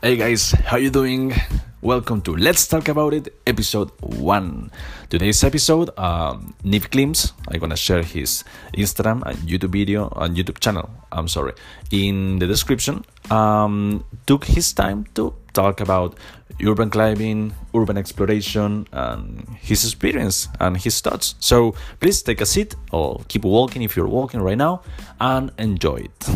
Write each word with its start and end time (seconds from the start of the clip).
Hey 0.00 0.14
guys, 0.14 0.52
how 0.52 0.76
you 0.76 0.90
doing? 0.90 1.34
Welcome 1.82 2.22
to 2.22 2.36
Let's 2.36 2.68
Talk 2.68 2.86
About 2.86 3.12
It, 3.14 3.34
episode 3.48 3.90
one. 3.98 4.70
Today's 5.10 5.42
episode, 5.42 5.90
um, 5.98 6.54
Niv 6.62 6.90
Klims, 6.90 7.32
I'm 7.48 7.58
gonna 7.58 7.76
share 7.76 8.04
his 8.04 8.44
Instagram 8.74 9.26
and 9.26 9.36
YouTube 9.38 9.70
video 9.70 10.06
and 10.14 10.36
YouTube 10.36 10.60
channel. 10.60 10.88
I'm 11.10 11.26
sorry, 11.26 11.54
in 11.90 12.38
the 12.38 12.46
description. 12.46 13.04
Um, 13.28 14.04
took 14.26 14.44
his 14.44 14.72
time 14.72 15.04
to 15.16 15.34
talk 15.52 15.80
about 15.80 16.16
urban 16.64 16.90
climbing, 16.90 17.54
urban 17.74 17.98
exploration, 17.98 18.86
and 18.92 19.48
his 19.58 19.82
experience 19.82 20.46
and 20.60 20.76
his 20.76 21.00
thoughts. 21.00 21.34
So 21.40 21.74
please 21.98 22.22
take 22.22 22.40
a 22.40 22.46
seat 22.46 22.76
or 22.92 23.22
keep 23.26 23.42
walking 23.44 23.82
if 23.82 23.96
you're 23.96 24.06
walking 24.06 24.42
right 24.42 24.58
now 24.58 24.82
and 25.18 25.50
enjoy 25.58 26.06
it. 26.06 26.28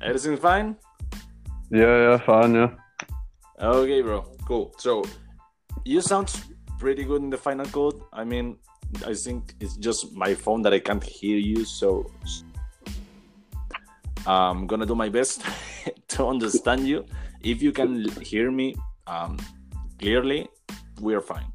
Everything 0.00 0.36
fine? 0.36 0.76
Yeah, 1.70 2.10
yeah, 2.10 2.18
fine, 2.18 2.54
yeah. 2.54 2.70
Okay, 3.60 4.00
bro. 4.00 4.24
Cool. 4.46 4.72
So, 4.78 5.04
you 5.84 6.00
sound 6.00 6.32
pretty 6.78 7.04
good 7.04 7.22
in 7.22 7.30
the 7.30 7.36
final 7.36 7.66
code. 7.66 8.00
I 8.12 8.24
mean, 8.24 8.58
I 9.06 9.14
think 9.14 9.54
it's 9.60 9.76
just 9.76 10.12
my 10.14 10.34
phone 10.34 10.62
that 10.62 10.72
I 10.72 10.78
can't 10.78 11.02
hear 11.02 11.36
you. 11.36 11.64
So, 11.64 12.10
I'm 14.26 14.66
gonna 14.66 14.86
do 14.86 14.94
my 14.94 15.08
best 15.08 15.42
to 16.08 16.26
understand 16.26 16.86
you. 16.86 17.04
If 17.42 17.62
you 17.62 17.72
can 17.72 18.08
hear 18.22 18.50
me 18.50 18.76
um, 19.06 19.38
clearly, 19.98 20.48
we're 21.00 21.20
fine. 21.20 21.46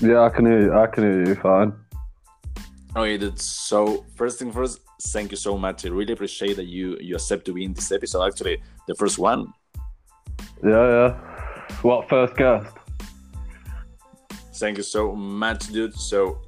Yeah, 0.00 0.22
I 0.22 0.30
can 0.30 0.46
hear 0.46 0.60
you. 0.62 0.74
I 0.74 0.86
can 0.86 1.04
hear 1.04 1.26
you 1.26 1.34
fine. 1.36 1.72
Okay, 2.96 3.18
dude. 3.18 3.40
So, 3.40 4.04
first 4.16 4.38
thing 4.38 4.52
first, 4.52 4.80
thank 5.12 5.30
you 5.30 5.36
so 5.36 5.56
much. 5.56 5.84
I 5.84 5.88
really 5.88 6.12
appreciate 6.12 6.56
that 6.56 6.66
you 6.66 6.96
you 7.00 7.14
accept 7.14 7.44
to 7.46 7.52
be 7.52 7.64
in 7.64 7.72
this 7.72 7.92
episode. 7.92 8.26
Actually, 8.26 8.62
the 8.86 8.94
first 8.94 9.18
one. 9.18 9.52
Yeah, 10.62 10.86
yeah. 10.96 11.10
What 11.82 12.08
first 12.08 12.36
guest? 12.36 12.66
Thank 14.54 14.78
you 14.78 14.84
so 14.84 15.12
much, 15.12 15.68
dude. 15.72 15.94
So, 15.94 16.38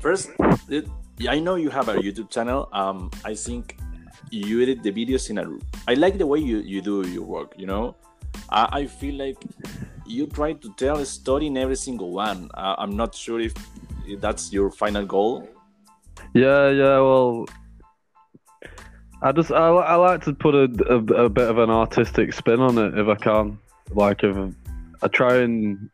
first, 0.00 0.30
dude, 0.68 0.90
I 1.28 1.38
know 1.38 1.56
you 1.56 1.70
have 1.70 1.88
a 1.88 1.96
YouTube 1.96 2.30
channel. 2.30 2.68
Um, 2.72 3.10
I 3.24 3.34
think 3.34 3.78
you 4.30 4.62
edit 4.62 4.82
the 4.82 4.92
videos 4.92 5.30
in 5.30 5.38
a. 5.38 5.46
I 5.88 5.94
like 5.94 6.18
the 6.18 6.26
way 6.26 6.38
you 6.38 6.58
you 6.58 6.82
do 6.82 7.06
your 7.08 7.24
work. 7.24 7.54
You 7.56 7.66
know, 7.66 7.96
I, 8.50 8.84
I 8.84 8.86
feel 8.86 9.14
like 9.16 9.38
you 10.06 10.26
try 10.26 10.52
to 10.52 10.74
tell 10.76 10.98
a 10.98 11.06
story 11.06 11.46
in 11.46 11.56
every 11.56 11.76
single 11.76 12.12
one. 12.12 12.50
Uh, 12.54 12.76
I'm 12.78 12.96
not 12.96 13.14
sure 13.14 13.40
if 13.40 13.54
that's 14.20 14.52
your 14.52 14.70
final 14.70 15.06
goal. 15.06 15.48
Yeah, 16.34 16.70
yeah. 16.70 16.98
Well, 16.98 17.46
I 19.22 19.32
just 19.32 19.50
I, 19.52 19.68
I 19.68 19.94
like 19.94 20.22
to 20.24 20.34
put 20.34 20.54
a, 20.54 20.64
a, 20.92 21.24
a 21.24 21.28
bit 21.28 21.48
of 21.48 21.58
an 21.58 21.70
artistic 21.70 22.32
spin 22.32 22.60
on 22.60 22.76
it 22.76 22.98
if 22.98 23.06
I 23.08 23.14
can. 23.14 23.58
Like 23.90 24.24
if 24.24 24.36
I 25.02 25.08
try 25.08 25.36
and 25.36 25.88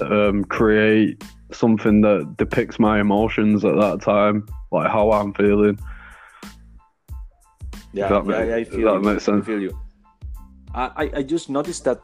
um, 0.00 0.44
create 0.44 1.24
something 1.52 2.00
that 2.02 2.36
depicts 2.36 2.78
my 2.78 3.00
emotions 3.00 3.64
at 3.64 3.76
that 3.76 4.02
time, 4.02 4.46
like 4.70 4.90
how 4.90 5.10
I'm 5.12 5.32
feeling. 5.34 5.78
Yeah, 7.92 8.08
that 8.08 8.26
yeah, 8.26 8.38
make- 8.38 8.48
yeah, 8.48 8.56
I 8.56 8.64
feel 8.64 8.92
that 8.92 9.00
you. 9.02 9.12
make 9.14 9.20
sense? 9.20 9.42
I 9.44 9.46
feel 9.46 9.60
you. 9.62 9.78
I, 10.74 10.90
I- 10.96 11.12
I 11.18 11.22
just 11.22 11.48
noticed 11.48 11.84
that 11.84 12.00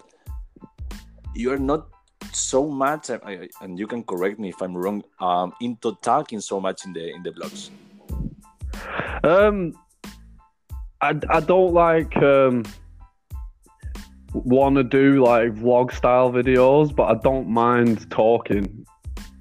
you 1.34 1.52
are 1.52 1.58
not 1.58 1.88
so 2.36 2.68
much, 2.68 3.10
and 3.10 3.78
you 3.78 3.86
can 3.86 4.02
correct 4.02 4.38
me 4.38 4.48
if 4.50 4.60
I'm 4.62 4.76
wrong, 4.76 5.02
um, 5.20 5.52
into 5.60 5.96
talking 6.02 6.40
so 6.40 6.60
much 6.60 6.84
in 6.86 6.92
the 6.92 7.12
in 7.14 7.22
the 7.22 7.30
blogs. 7.30 7.70
Um, 9.24 9.74
I, 11.00 11.14
I 11.28 11.40
don't 11.40 11.72
like 11.72 12.16
um 12.16 12.64
want 14.32 14.76
to 14.76 14.84
do 14.84 15.24
like 15.24 15.52
vlog 15.54 15.92
style 15.92 16.30
videos, 16.30 16.94
but 16.94 17.04
I 17.04 17.14
don't 17.22 17.48
mind 17.48 18.10
talking 18.10 18.86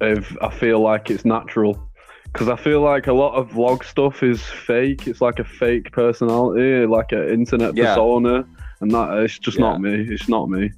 if 0.00 0.36
I 0.42 0.50
feel 0.50 0.80
like 0.80 1.10
it's 1.10 1.24
natural. 1.24 1.86
Because 2.32 2.48
I 2.48 2.54
feel 2.54 2.80
like 2.80 3.08
a 3.08 3.12
lot 3.12 3.34
of 3.34 3.48
vlog 3.50 3.82
stuff 3.82 4.22
is 4.22 4.40
fake. 4.40 5.08
It's 5.08 5.20
like 5.20 5.40
a 5.40 5.44
fake 5.44 5.90
personality, 5.90 6.86
like 6.86 7.10
an 7.10 7.28
internet 7.28 7.76
Yeah. 7.76 7.94
persona, 7.94 8.46
and 8.80 8.90
that 8.92 9.18
it's 9.18 9.38
just 9.38 9.58
Yeah. 9.58 9.64
not 9.64 9.80
me. 9.80 10.06
It's 10.08 10.28
not 10.28 10.48
me. 10.48 10.70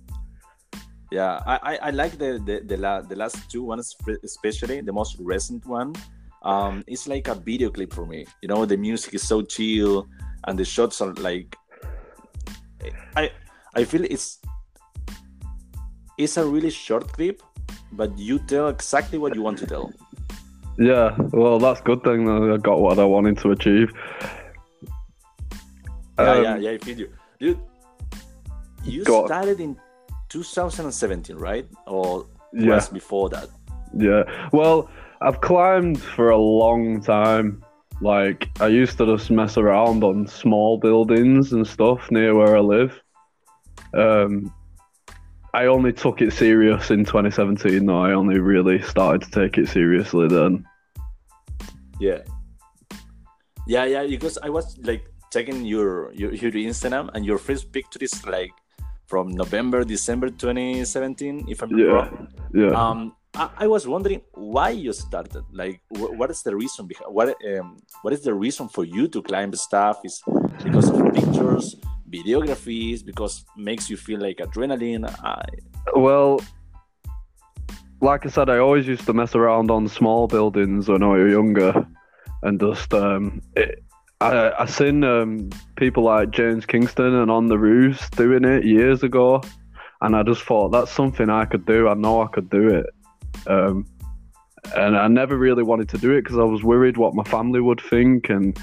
Yeah, 1.13 1.43
I, 1.45 1.57
I, 1.63 1.75
I 1.89 1.91
like 1.91 2.17
the 2.17 2.41
the 2.41 2.63
the, 2.65 2.77
la, 2.79 3.03
the 3.03 3.17
last 3.17 3.37
two 3.51 3.63
ones, 3.63 3.95
especially 4.25 4.81
the 4.81 4.95
most 4.95 5.17
recent 5.21 5.67
one. 5.67 5.93
Um, 6.43 6.83
it's 6.87 7.07
like 7.07 7.29
a 7.29 7.35
video 7.35 7.69
clip 7.69 7.93
for 7.93 8.07
me. 8.07 8.25
You 8.41 8.49
know, 8.49 8.65
the 8.65 8.79
music 8.79 9.13
is 9.13 9.23
so 9.23 9.43
chill, 9.43 10.09
and 10.47 10.59
the 10.59 10.65
shots 10.65 11.03
are 11.03 11.13
like. 11.21 11.55
I 13.15 13.31
I 13.75 13.85
feel 13.85 14.05
it's 14.05 14.41
it's 16.17 16.39
a 16.39 16.47
really 16.47 16.71
short 16.71 17.13
clip, 17.13 17.43
but 17.93 18.17
you 18.19 18.39
tell 18.39 18.69
exactly 18.69 19.19
what 19.19 19.35
you 19.35 19.43
want 19.43 19.59
to 19.59 19.67
tell. 19.67 19.93
Yeah, 20.79 21.15
well, 21.33 21.59
that's 21.59 21.83
good 21.83 22.03
thing 22.03 22.25
that 22.25 22.55
I 22.55 22.57
got 22.57 22.81
what 22.81 22.99
I 22.99 23.05
wanted 23.05 23.37
to 23.45 23.51
achieve. 23.51 23.93
Yeah, 26.19 26.33
Um, 26.33 26.43
yeah, 26.43 26.57
yeah. 26.57 26.71
I 26.71 26.79
feel 26.79 26.99
you, 26.99 27.13
dude. 27.39 27.61
You 28.83 29.05
started 29.05 29.61
in 29.61 29.77
2017, 30.33 31.37
right? 31.37 31.67
Or 31.87 32.27
Yeah. 32.53 32.75
was 32.77 32.89
before 32.89 33.29
that? 33.31 33.49
Yeah. 33.97 34.23
Well, 34.53 34.89
I've 35.21 35.41
climbed 35.41 36.01
for 36.01 36.31
a 36.31 36.39
long 36.39 37.01
time. 37.03 37.63
Like 38.01 38.49
I 38.61 38.67
used 38.69 38.99
to 38.99 39.07
just 39.07 39.31
mess 39.31 39.57
around 39.57 40.03
on 40.03 40.27
small 40.27 40.79
buildings 40.79 41.53
and 41.53 41.67
stuff 41.67 42.11
near 42.11 42.35
where 42.35 42.57
I 42.57 42.61
live. 42.61 43.01
Um, 43.95 44.53
I 45.55 45.67
only 45.67 45.93
took 45.93 46.23
it 46.23 46.33
serious 46.33 46.91
in 46.91 47.05
2017. 47.05 47.85
Though 47.87 48.03
I 48.03 48.13
only 48.13 48.39
really 48.41 48.81
started 48.83 49.23
to 49.23 49.31
take 49.31 49.59
it 49.59 49.69
seriously 49.69 50.27
then. 50.29 50.65
Yeah. 52.01 52.23
Yeah, 53.67 53.85
yeah, 53.85 54.07
because 54.07 54.39
I 54.43 54.49
was 54.49 54.77
like 54.83 55.05
checking 55.33 55.65
your 55.65 56.13
your, 56.15 56.33
your 56.35 56.51
Instagram 56.53 57.11
and 57.15 57.25
your 57.25 57.39
first 57.39 57.71
picture 57.71 58.01
is 58.01 58.27
like 58.27 58.51
from 59.13 59.29
November, 59.43 59.85
December 59.85 60.29
2017, 60.31 61.45
if 61.53 61.61
I'm 61.63 61.71
Yeah. 61.77 61.85
wrong. 61.93 62.29
Yeah. 62.63 62.73
Um 62.83 63.01
I, 63.43 63.45
I 63.65 63.67
was 63.75 63.83
wondering 63.95 64.21
why 64.55 64.71
you 64.85 64.93
started. 64.93 65.45
Like 65.61 65.77
wh- 65.99 66.13
what 66.19 66.29
is 66.35 66.41
the 66.49 66.55
reason 66.63 66.83
behind 66.91 67.09
what 67.19 67.29
um 67.53 67.69
what 68.03 68.13
is 68.17 68.23
the 68.29 68.33
reason 68.47 68.65
for 68.77 68.85
you 68.97 69.05
to 69.15 69.21
climb 69.31 69.53
stuff? 69.69 69.97
Is 70.09 70.17
because 70.67 70.89
of 70.95 70.99
pictures, 71.19 71.67
videographies, 72.17 72.99
because 73.11 73.35
makes 73.69 73.85
you 73.91 73.97
feel 74.07 74.21
like 74.27 74.39
adrenaline. 74.47 75.05
I, 75.37 75.45
Well, 76.07 76.31
like 78.09 78.23
I 78.29 78.31
said, 78.37 78.49
I 78.55 78.59
always 78.67 78.87
used 78.95 79.07
to 79.09 79.15
mess 79.21 79.33
around 79.41 79.71
on 79.77 79.83
small 79.89 80.23
buildings 80.37 80.83
when 80.93 81.03
I 81.03 81.09
was 81.17 81.33
younger, 81.39 81.73
and 82.47 82.55
just 82.67 82.91
um, 83.05 83.23
it, 83.63 83.71
I 84.23 84.63
I 84.63 84.67
seen 84.67 85.05
um, 85.05 85.51
people 85.77 86.05
like 86.05 86.31
James 86.31 86.67
Kingston 86.67 87.15
and 87.15 87.31
on 87.31 87.49
the 87.49 87.59
roofs 87.59 88.09
doing 88.11 88.45
it 88.45 88.65
years 88.65 89.03
ago, 89.03 89.43
and 90.01 90.15
I 90.15 90.23
just 90.23 90.43
thought 90.43 90.71
that's 90.71 90.91
something 90.91 91.29
I 91.29 91.45
could 91.45 91.67
do. 91.67 91.89
I 91.89 91.95
know 91.95 92.23
I 92.23 92.29
could 92.29 92.49
do 92.49 92.69
it, 92.69 92.87
um, 93.47 93.87
and 94.77 94.97
I 94.97 95.09
never 95.09 95.37
really 95.37 95.63
wanted 95.63 95.89
to 95.91 95.99
do 95.99 96.13
it 96.13 96.23
because 96.23 96.39
I 96.39 96.45
was 96.45 96.63
worried 96.63 96.97
what 96.97 97.15
my 97.15 97.25
family 97.25 97.61
would 97.61 97.81
think 97.81 98.31
and 98.31 98.59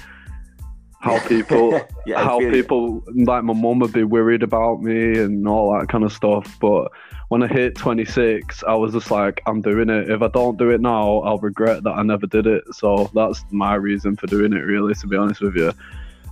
how 0.99 1.19
people 1.27 1.79
yeah, 2.05 2.21
how 2.23 2.39
people 2.39 3.03
like 3.15 3.43
my 3.43 3.53
mum 3.53 3.79
would 3.79 3.93
be 3.93 4.03
worried 4.03 4.43
about 4.43 4.81
me 4.81 5.17
and 5.17 5.47
all 5.47 5.77
that 5.77 5.87
kind 5.87 6.03
of 6.03 6.11
stuff. 6.11 6.57
But 6.59 6.91
when 7.29 7.43
I 7.43 7.47
hit 7.47 7.75
26, 7.75 8.63
I 8.63 8.73
was 8.73 8.93
just 8.93 9.11
like, 9.11 9.41
I'm 9.45 9.61
doing 9.61 9.89
it. 9.89 10.09
If 10.09 10.21
I 10.21 10.27
don't 10.27 10.57
do 10.57 10.71
it 10.71 10.81
now, 10.81 11.19
I'll 11.19 11.37
regret 11.37 11.83
that 11.83 11.91
I 11.91 12.03
never 12.03 12.27
did 12.27 12.47
it. 12.47 12.63
So 12.73 13.09
that's 13.13 13.45
my 13.51 13.75
reason 13.75 14.15
for 14.15 14.27
doing 14.27 14.51
it, 14.51 14.61
really, 14.61 14.93
to 14.95 15.07
be 15.07 15.15
honest 15.15 15.41
with 15.41 15.55
you. 15.55 15.71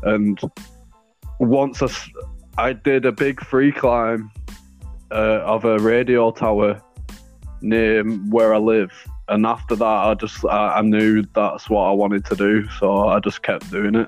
And 0.03 0.39
once 1.39 1.81
I, 1.81 1.89
I 2.57 2.73
did 2.73 3.05
a 3.05 3.11
big 3.11 3.43
free 3.45 3.71
climb 3.71 4.31
uh, 5.11 5.41
of 5.45 5.65
a 5.65 5.77
radio 5.79 6.31
tower 6.31 6.81
near 7.61 8.03
where 8.03 8.53
I 8.53 8.57
live. 8.57 8.91
And 9.29 9.45
after 9.45 9.75
that, 9.75 9.85
I 9.85 10.13
just 10.15 10.43
I, 10.45 10.79
I 10.79 10.81
knew 10.81 11.23
that's 11.35 11.69
what 11.69 11.83
I 11.83 11.91
wanted 11.91 12.25
to 12.25 12.35
do, 12.35 12.67
so 12.79 13.07
I 13.07 13.19
just 13.19 13.43
kept 13.43 13.69
doing 13.69 13.95
it. 13.95 14.07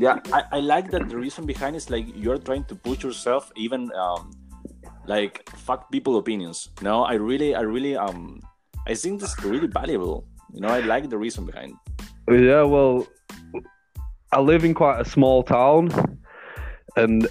Yeah 0.00 0.18
I, 0.32 0.42
I 0.52 0.60
like 0.60 0.90
that 0.90 1.08
the 1.08 1.16
reason 1.16 1.46
behind 1.46 1.76
is 1.76 1.90
like 1.90 2.06
you're 2.14 2.38
trying 2.38 2.64
to 2.64 2.74
push 2.74 3.04
yourself 3.04 3.52
even 3.56 3.92
um 3.92 4.30
like 5.06 5.48
fuck 5.56 5.90
people 5.92 6.16
opinions 6.18 6.70
know 6.80 7.04
i 7.04 7.14
really 7.14 7.54
i 7.54 7.60
really 7.60 7.96
um 7.96 8.40
i 8.86 8.94
think 8.94 9.20
this 9.20 9.30
is 9.36 9.44
really 9.44 9.66
valuable 9.66 10.26
you 10.52 10.60
know 10.60 10.68
i 10.68 10.80
like 10.80 11.08
the 11.10 11.18
reason 11.18 11.44
behind 11.44 11.74
Yeah, 12.30 12.62
well, 12.62 13.08
I 14.30 14.40
live 14.40 14.64
in 14.64 14.72
quite 14.72 15.00
a 15.00 15.04
small 15.04 15.42
town, 15.42 15.90
and 16.96 17.28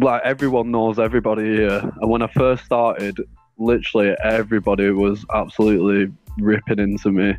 like 0.00 0.22
everyone 0.24 0.72
knows 0.72 0.98
everybody 0.98 1.44
here. 1.44 1.78
And 2.00 2.10
when 2.10 2.22
I 2.22 2.26
first 2.34 2.64
started, 2.64 3.16
literally 3.58 4.16
everybody 4.24 4.90
was 4.90 5.24
absolutely 5.32 6.12
ripping 6.38 6.80
into 6.80 7.12
me. 7.12 7.36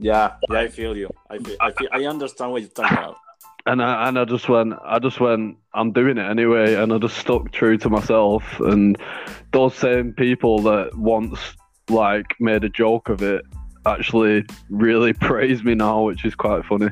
Yeah, 0.00 0.32
yeah, 0.48 0.58
I 0.58 0.68
feel 0.68 0.96
you. 0.96 1.10
I 1.28 1.38
feel, 1.38 1.56
I 1.60 1.72
feel, 1.72 1.88
I 1.92 2.04
understand 2.06 2.52
what 2.52 2.62
you're 2.62 2.70
talking 2.70 2.96
about. 2.96 3.18
And 3.66 3.82
I 3.82 4.08
and 4.08 4.18
I 4.18 4.24
just 4.24 4.48
went, 4.48 4.72
I 4.82 4.98
just 4.98 5.20
went, 5.20 5.58
I'm 5.74 5.92
doing 5.92 6.16
it 6.16 6.24
anyway, 6.24 6.74
and 6.74 6.90
I 6.90 6.98
just 6.98 7.18
stuck 7.18 7.52
true 7.52 7.76
to 7.76 7.90
myself. 7.90 8.42
And 8.60 8.96
those 9.52 9.74
same 9.74 10.14
people 10.14 10.60
that 10.62 10.96
once 10.96 11.38
like 11.90 12.34
made 12.40 12.64
a 12.64 12.70
joke 12.70 13.10
of 13.10 13.20
it 13.22 13.44
actually 13.84 14.46
really 14.70 15.12
praise 15.28 15.62
me 15.62 15.74
now, 15.74 16.02
which 16.02 16.24
is 16.24 16.34
quite 16.34 16.64
funny. 16.64 16.88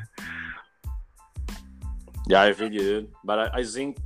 Yeah, 2.27 2.43
I 2.43 2.53
feel 2.53 2.71
you, 2.71 2.81
dude. 2.81 3.09
But 3.25 3.39
I, 3.39 3.61
I 3.61 3.65
think 3.65 3.97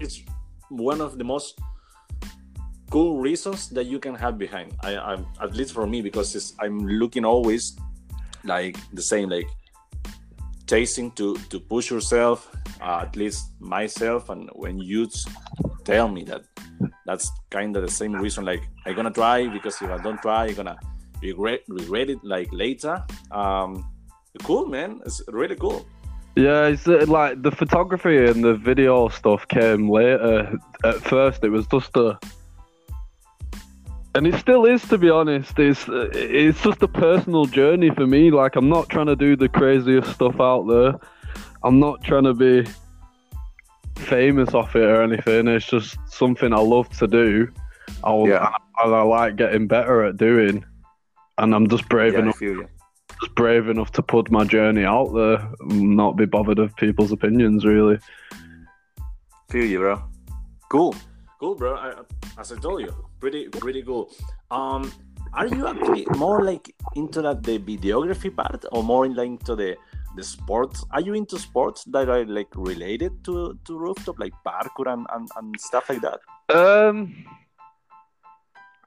it's 0.00 0.22
one 0.68 1.00
of 1.00 1.16
the 1.16 1.24
most 1.24 1.58
cool 2.90 3.20
reasons 3.20 3.70
that 3.70 3.86
you 3.86 3.98
can 3.98 4.14
have 4.14 4.36
behind. 4.36 4.74
I, 4.80 4.98
I'm 4.98 5.24
at 5.40 5.54
least 5.54 5.72
for 5.72 5.86
me 5.86 6.02
because 6.02 6.34
it's, 6.36 6.52
I'm 6.60 6.86
looking 6.86 7.24
always 7.24 7.78
like 8.44 8.76
the 8.92 9.02
same, 9.02 9.28
like 9.28 9.48
chasing 10.66 11.10
to 11.12 11.36
to 11.50 11.60
push 11.60 11.90
yourself. 11.90 12.48
Uh, 12.80 13.04
at 13.06 13.14
least 13.14 13.52
myself, 13.60 14.30
and 14.30 14.48
when 14.54 14.78
you 14.78 15.06
tell 15.84 16.08
me 16.08 16.24
that, 16.24 16.42
that's 17.04 17.30
kind 17.50 17.76
of 17.76 17.82
the 17.82 17.90
same 17.90 18.14
reason. 18.14 18.44
Like 18.44 18.62
I'm 18.86 18.94
gonna 18.96 19.10
try 19.10 19.48
because 19.48 19.82
if 19.82 19.90
I 19.90 19.98
don't 19.98 20.20
try, 20.22 20.46
I'm 20.46 20.54
gonna 20.54 20.78
regret 21.22 21.60
regret 21.68 22.08
it 22.08 22.24
like 22.24 22.48
later. 22.52 23.04
Um, 23.30 23.84
cool, 24.44 24.66
man. 24.66 25.00
It's 25.04 25.20
really 25.28 25.56
cool. 25.56 25.86
Yeah, 26.36 26.68
it's 26.68 26.86
uh, 26.86 27.04
like 27.08 27.42
the 27.42 27.50
photography 27.50 28.26
and 28.26 28.42
the 28.44 28.54
video 28.54 29.08
stuff 29.08 29.46
came 29.48 29.90
later. 29.90 30.56
At 30.84 31.00
first, 31.02 31.44
it 31.44 31.50
was 31.50 31.66
just 31.66 31.96
a, 31.96 32.18
and 34.14 34.26
it 34.26 34.34
still 34.36 34.64
is, 34.64 34.82
to 34.88 34.98
be 34.98 35.10
honest. 35.10 35.58
It's 35.58 35.88
uh, 35.88 36.08
it's 36.12 36.62
just 36.62 36.82
a 36.82 36.88
personal 36.88 37.44
journey 37.44 37.90
for 37.90 38.06
me. 38.06 38.30
Like 38.30 38.56
I'm 38.56 38.68
not 38.68 38.88
trying 38.88 39.06
to 39.06 39.16
do 39.16 39.36
the 39.36 39.48
craziest 39.48 40.12
stuff 40.12 40.40
out 40.40 40.66
there. 40.68 40.94
I'm 41.62 41.78
not 41.78 42.02
trying 42.02 42.24
to 42.24 42.34
be 42.34 42.66
famous 43.96 44.54
off 44.54 44.74
it 44.76 44.82
or 44.82 45.02
anything. 45.02 45.46
It's 45.48 45.66
just 45.66 45.98
something 46.06 46.52
I 46.52 46.60
love 46.60 46.88
to 46.98 47.06
do. 47.06 47.48
I, 48.02 48.14
Yeah. 48.24 48.50
I, 48.76 48.88
I 48.88 49.02
like 49.02 49.36
getting 49.36 49.66
better 49.66 50.04
at 50.04 50.16
doing, 50.16 50.64
and 51.38 51.54
I'm 51.54 51.68
just 51.68 51.88
brave 51.88 52.14
Yeah, 52.14 52.20
enough 52.20 52.40
just 52.40 53.34
brave 53.34 53.68
enough 53.68 53.92
to 53.92 54.02
put 54.02 54.30
my 54.30 54.44
journey 54.44 54.84
out 54.84 55.12
there, 55.12 55.46
and 55.60 55.96
not 55.96 56.16
be 56.16 56.24
bothered 56.24 56.58
of 56.58 56.74
people's 56.76 57.12
opinions. 57.12 57.64
Really, 57.64 57.98
Feel 59.50 59.64
you, 59.66 59.78
bro. 59.78 60.02
Cool, 60.70 60.94
cool, 61.40 61.54
bro. 61.54 61.74
I, 61.74 61.94
as 62.38 62.52
I 62.52 62.56
told 62.56 62.82
you, 62.82 62.94
pretty, 63.18 63.48
pretty 63.48 63.82
cool. 63.82 64.12
Um, 64.50 64.92
are 65.32 65.46
you 65.46 65.66
actually 65.66 66.06
more 66.16 66.44
like 66.44 66.74
into 66.94 67.22
that 67.22 67.42
the 67.42 67.58
videography 67.58 68.34
part, 68.34 68.64
or 68.72 68.82
more 68.82 69.06
in, 69.06 69.14
like 69.14 69.26
into 69.26 69.56
the 69.56 69.76
the 70.16 70.22
sports? 70.22 70.84
Are 70.90 71.00
you 71.00 71.14
into 71.14 71.38
sports 71.38 71.84
that 71.84 72.08
are 72.08 72.24
like 72.26 72.48
related 72.54 73.24
to 73.24 73.58
to 73.64 73.78
rooftop, 73.78 74.18
like 74.18 74.34
parkour 74.46 74.92
and, 74.92 75.06
and, 75.14 75.28
and 75.36 75.60
stuff 75.60 75.88
like 75.88 76.02
that? 76.02 76.20
um, 76.54 77.24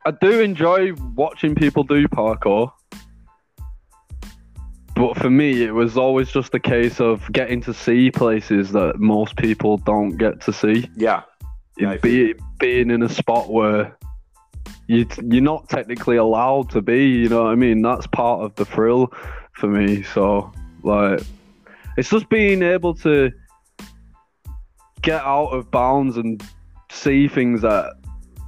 I 0.05 0.11
do 0.11 0.41
enjoy 0.41 0.93
watching 1.15 1.55
people 1.55 1.83
do 1.83 2.07
parkour, 2.09 2.71
but 4.95 5.17
for 5.17 5.29
me, 5.29 5.63
it 5.63 5.73
was 5.73 5.97
always 5.97 6.29
just 6.29 6.53
a 6.53 6.59
case 6.59 6.99
of 6.99 7.31
getting 7.31 7.61
to 7.61 7.73
see 7.73 8.11
places 8.11 8.73
that 8.73 8.99
most 8.99 9.37
people 9.37 9.77
don't 9.77 10.17
get 10.17 10.41
to 10.41 10.53
see. 10.53 10.89
Yeah, 10.95 11.21
Yeah, 11.77 11.97
be, 11.97 12.35
being 12.59 12.91
in 12.91 13.01
a 13.03 13.09
spot 13.09 13.51
where 13.51 13.97
you 14.87 15.07
you're 15.23 15.41
not 15.41 15.69
technically 15.69 16.17
allowed 16.17 16.69
to 16.71 16.81
be. 16.81 17.07
You 17.07 17.29
know 17.29 17.43
what 17.43 17.51
I 17.51 17.55
mean? 17.55 17.81
That's 17.81 18.07
part 18.07 18.41
of 18.41 18.55
the 18.55 18.65
thrill 18.65 19.11
for 19.53 19.67
me. 19.67 20.03
So 20.03 20.51
like, 20.83 21.21
it's 21.97 22.09
just 22.09 22.29
being 22.29 22.61
able 22.61 22.93
to 22.95 23.31
get 25.01 25.21
out 25.21 25.47
of 25.47 25.69
bounds 25.71 26.17
and 26.17 26.41
see 26.91 27.27
things 27.27 27.61
that 27.61 27.93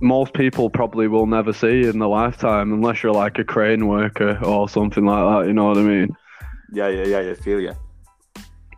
most 0.02 0.34
people 0.34 0.70
probably 0.70 1.08
will 1.08 1.26
never 1.26 1.54
see 1.54 1.84
in 1.84 2.00
their 2.00 2.08
lifetime 2.08 2.74
unless 2.74 3.02
you're 3.02 3.14
like 3.14 3.40
a 3.40 3.44
crane 3.44 3.88
worker 3.88 4.40
or 4.44 4.70
something 4.70 5.06
like 5.06 5.24
that. 5.24 5.48
You 5.48 5.54
know 5.54 5.66
what 5.66 5.78
I 5.78 5.82
mean? 5.82 6.16
yeah, 6.72 6.90
yeah, 6.90 7.06
yeah. 7.06 7.32
I 7.32 7.34
feel 7.34 7.60
you. 7.60 7.74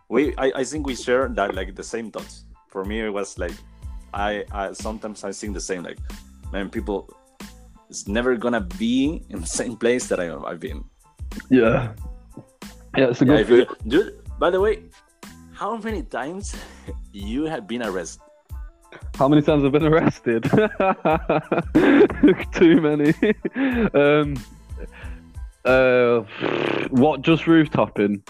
We, 0.09 0.35
I, 0.38 0.51
I 0.55 0.63
think 0.63 0.85
we 0.88 0.95
share 0.95 1.27
that 1.29 1.55
like 1.55 1.75
the 1.75 1.83
same 1.83 2.11
thoughts. 2.11 2.43
For 2.69 2.85
me, 2.85 3.01
it 3.01 3.09
was 3.09 3.38
like, 3.38 3.53
I, 4.17 4.43
I 4.51 4.73
sometimes 4.73 5.23
I 5.23 5.31
think 5.31 5.53
the 5.53 5.61
same. 5.61 5.83
Like, 5.83 5.99
man, 6.51 6.69
people, 6.69 7.07
it's 7.89 8.07
never 8.07 8.35
gonna 8.35 8.61
be 8.61 9.23
in 9.29 9.41
the 9.41 9.47
same 9.61 9.77
place 9.77 10.07
that 10.07 10.19
I, 10.19 10.33
I've 10.35 10.59
been. 10.59 10.83
Yeah. 11.49 11.93
Yeah, 12.97 13.09
it's 13.13 13.21
a 13.21 13.25
Yeah, 13.25 13.37
good. 13.43 13.47
feel 13.47 13.57
you. 13.59 13.67
Dude, 13.87 14.13
by 14.39 14.49
the 14.49 14.59
way, 14.59 14.83
how 15.53 15.77
many 15.77 16.01
times 16.01 16.55
you 17.13 17.45
have 17.45 17.67
been 17.67 17.83
arrested? 17.83 18.23
How 19.15 19.27
many 19.27 19.41
times 19.41 19.63
I've 19.65 19.71
been 19.71 19.85
arrested? 19.85 20.43
Too 22.53 22.81
many. 22.81 23.13
um, 23.93 24.35
uh, 25.65 26.21
what? 26.89 27.21
Just 27.21 27.43
rooftoping? 27.43 28.21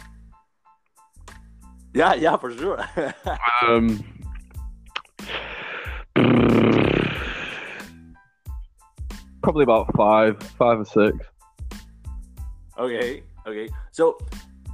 Yeah, 1.93 2.13
yeah, 2.15 2.35
for 2.37 2.51
sure. 2.51 2.83
Um, 3.65 4.03
probably 9.43 9.63
about 9.63 9.93
five, 9.95 10.41
five 10.57 10.79
or 10.79 10.85
six. 10.85 11.17
okay, 12.77 13.23
okay. 13.45 13.69
So, 13.91 14.17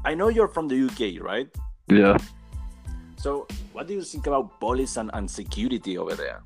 I 0.06 0.14
know 0.14 0.30
you're 0.30 0.48
from 0.48 0.68
the 0.68 0.86
UK, 0.86 1.22
right? 1.22 1.50
Yeah. 1.88 2.18
So, 3.18 3.48
what 3.72 3.88
do 3.88 3.94
you 3.94 4.04
think 4.04 4.28
about 4.28 4.60
police 4.60 4.98
and, 4.98 5.10
and 5.14 5.30
security 5.30 5.98
over 5.98 6.16
there? 6.16 6.42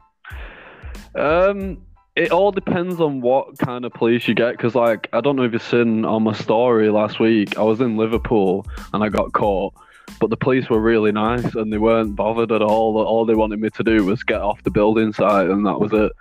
Um, 1.15 1.85
it 2.15 2.31
all 2.31 2.51
depends 2.51 3.00
on 3.00 3.21
what 3.21 3.57
kind 3.59 3.85
of 3.85 3.93
police 3.93 4.27
you 4.27 4.33
get. 4.33 4.57
Because, 4.57 4.75
like, 4.75 5.07
I 5.13 5.21
don't 5.21 5.35
know 5.35 5.43
if 5.43 5.53
you've 5.53 5.61
seen 5.61 6.05
on 6.05 6.23
my 6.23 6.33
story 6.33 6.89
last 6.89 7.19
week, 7.19 7.57
I 7.57 7.61
was 7.61 7.81
in 7.81 7.98
Liverpool 7.98 8.65
and 8.93 9.03
I 9.03 9.10
got 9.10 9.33
caught. 9.33 9.74
But 10.19 10.29
the 10.29 10.37
police 10.37 10.69
were 10.69 10.79
really 10.79 11.11
nice 11.11 11.53
and 11.55 11.71
they 11.71 11.77
weren't 11.77 12.15
bothered 12.15 12.51
at 12.51 12.61
all. 12.61 12.97
All 12.97 13.25
they 13.25 13.35
wanted 13.35 13.59
me 13.59 13.69
to 13.71 13.83
do 13.83 14.03
was 14.05 14.23
get 14.23 14.41
off 14.41 14.63
the 14.63 14.71
building 14.71 15.13
site, 15.13 15.49
and 15.49 15.65
that 15.65 15.79
was 15.79 15.91
it. 15.93 16.11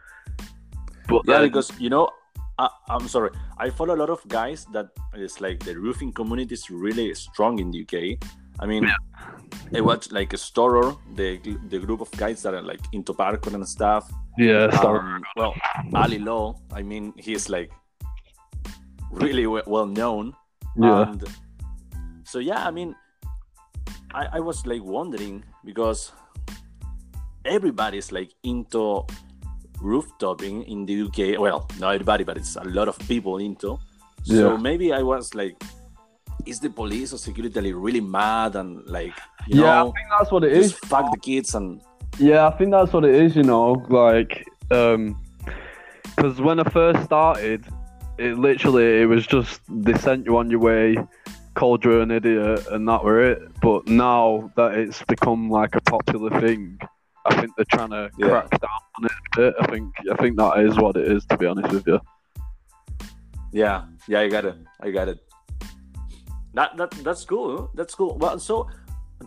But 1.09 1.23
Yeah, 1.25 1.39
then- 1.39 1.49
because 1.49 1.73
you 1.81 1.89
know, 1.91 2.11
I, 2.59 2.69
I'm 2.89 3.07
sorry. 3.09 3.31
I 3.59 3.71
follow 3.71 3.95
a 3.95 4.01
lot 4.01 4.11
of 4.11 4.21
guys 4.29 4.67
that 4.73 4.89
it's 5.15 5.41
like 5.41 5.61
the 5.61 5.75
roofing 5.79 6.13
community 6.13 6.55
is 6.55 6.71
really 6.71 7.15
strong 7.15 7.59
in 7.59 7.71
the 7.71 7.81
UK. 7.83 8.19
I 8.59 8.65
mean, 8.67 8.91
I 9.75 9.81
watch 9.83 10.11
like 10.13 10.33
a 10.33 10.37
Storror, 10.37 10.97
the 11.15 11.37
the 11.69 11.79
group 11.79 12.01
of 12.01 12.11
guys 12.13 12.43
that 12.43 12.55
are 12.55 12.63
like 12.63 12.81
into 12.93 13.13
parkour 13.15 13.55
and 13.55 13.67
stuff. 13.69 14.11
yeah. 14.39 14.67
Um, 14.83 15.23
well, 15.37 15.55
Ally 15.95 16.17
Law. 16.19 16.59
I 16.73 16.83
mean, 16.83 17.13
he's 17.19 17.49
like 17.49 17.71
really 19.11 19.47
well 19.47 19.87
known. 19.87 20.35
yeah. 20.77 21.11
And 21.11 21.25
so 22.25 22.39
yeah, 22.39 22.67
I 22.67 22.71
mean, 22.71 22.95
I, 24.15 24.27
I 24.35 24.41
was 24.41 24.67
like 24.67 24.83
wondering 24.83 25.45
because 25.65 26.13
everybody's 27.45 28.13
like 28.13 28.33
into 28.43 29.05
rooftoping 29.79 30.67
in 30.67 30.87
the 30.87 31.03
UK. 31.03 31.39
Well, 31.41 31.69
not 31.79 31.95
everybody, 31.95 32.25
but 32.25 32.37
it's 32.37 32.57
a 32.57 32.65
lot 32.65 32.89
of 32.89 32.99
people 33.01 33.39
into. 33.39 33.79
So 34.23 34.57
Yeah. 34.57 34.57
maybe 34.57 34.93
I 34.93 35.03
was 35.03 35.35
like, 35.35 35.63
is 36.47 36.61
the 36.61 36.71
police 36.71 37.13
or 37.13 37.19
security 37.19 37.61
like 37.61 37.75
really 37.75 38.01
mad 38.01 38.55
and 38.57 38.85
like 38.87 39.13
you 39.49 39.61
yeah, 39.63 39.81
I 39.81 39.83
know 39.85 39.93
think 39.93 40.07
that's 40.19 40.31
what 40.31 40.45
it 40.45 40.53
is. 40.53 40.73
fuck 40.75 41.11
the 41.11 41.19
kids 41.19 41.55
and 41.55 41.81
Yeah, 42.19 42.47
I 42.47 42.57
think 42.57 42.71
that's 42.71 42.93
what 42.93 43.05
it 43.05 43.15
is, 43.15 43.37
you 43.37 43.43
know, 43.43 43.85
like, 43.89 44.47
um 44.71 45.17
'cause 46.17 46.41
when 46.41 46.59
I 46.61 46.65
first 46.71 47.03
started, 47.05 47.67
it 48.19 48.39
literally, 48.39 49.03
it 49.03 49.07
was 49.07 49.27
just, 49.27 49.61
they 49.69 49.93
sent 49.95 50.25
you 50.25 50.37
on 50.39 50.51
your 50.51 50.61
way, 50.61 50.97
called 51.57 51.85
you 51.85 52.01
an 52.01 52.11
idiot, 52.11 52.67
and 52.71 52.87
that 52.89 53.03
were 53.03 53.21
it. 53.33 53.43
But 53.61 53.89
now 53.89 54.53
that 54.57 54.75
it's 54.75 55.03
become 55.05 55.51
like 55.51 55.75
a 55.75 55.81
popular 55.81 56.31
thing, 56.41 56.79
I 57.25 57.35
think 57.41 57.51
they're 57.57 57.73
trying 57.77 57.91
to 57.91 58.11
Yeah. 58.19 58.29
crack 58.29 58.51
down 58.61 58.81
on 58.99 59.05
it 59.07 59.13
a 59.13 59.37
bit. 59.41 59.55
I 59.61 59.67
think, 59.73 59.95
I 60.13 60.17
think 60.23 60.37
that 60.37 60.59
is 60.61 60.77
what 60.79 60.97
it 60.97 61.11
is, 61.11 61.25
to 61.27 61.37
be 61.37 61.47
honest 61.47 61.73
with 61.73 61.87
you. 61.87 61.99
Yeah, 63.53 63.85
yeah, 64.07 64.21
I 64.21 64.29
got 64.29 64.45
it. 64.45 64.57
I 64.81 64.91
got 64.91 65.09
it. 65.09 65.19
That 66.55 66.77
that 66.77 66.91
that's 67.03 67.25
cool. 67.25 67.71
That's 67.75 67.95
cool. 67.95 68.17
Well, 68.19 68.39
so 68.39 68.69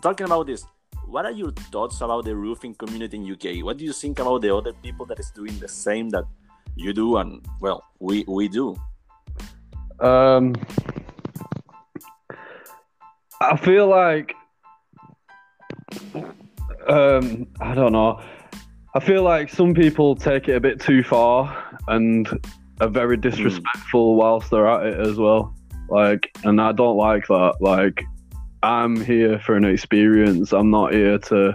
talking 0.00 0.26
about 0.26 0.46
this, 0.46 0.64
what 1.06 1.24
are 1.24 1.32
your 1.32 1.52
thoughts 1.72 2.00
about 2.00 2.24
the 2.24 2.34
roofing 2.34 2.74
community 2.74 3.16
in 3.16 3.24
UK? 3.34 3.62
What 3.64 3.76
do 3.78 3.84
you 3.84 3.92
think 3.92 4.18
about 4.18 4.42
the 4.42 4.54
other 4.54 4.72
people 4.72 5.04
that 5.06 5.18
is 5.18 5.30
doing 5.30 5.58
the 5.58 5.68
same 5.68 6.10
that 6.10 6.24
you 6.76 6.92
do 6.92 7.16
and 7.18 7.44
well, 7.60 7.82
we 7.98 8.24
we 8.26 8.48
do? 8.48 8.76
Um, 10.00 10.54
I 13.40 13.56
feel 13.56 13.86
like 13.86 14.34
Um, 16.88 17.46
I 17.60 17.74
don't 17.74 17.92
know. 17.92 18.20
I 18.94 19.00
feel 19.00 19.22
like 19.22 19.48
some 19.50 19.74
people 19.74 20.16
take 20.16 20.48
it 20.48 20.56
a 20.56 20.60
bit 20.60 20.80
too 20.80 21.02
far 21.04 21.78
and 21.88 22.28
are 22.80 22.88
very 22.88 23.16
disrespectful 23.16 24.16
whilst 24.16 24.50
they're 24.50 24.66
at 24.68 24.86
it 24.86 24.98
as 24.98 25.16
well. 25.16 25.54
Like, 25.88 26.30
and 26.44 26.60
I 26.60 26.72
don't 26.72 26.96
like 26.96 27.26
that. 27.28 27.56
Like, 27.60 28.02
I'm 28.62 29.00
here 29.00 29.38
for 29.38 29.56
an 29.56 29.64
experience. 29.64 30.52
I'm 30.52 30.70
not 30.70 30.92
here 30.92 31.18
to 31.18 31.54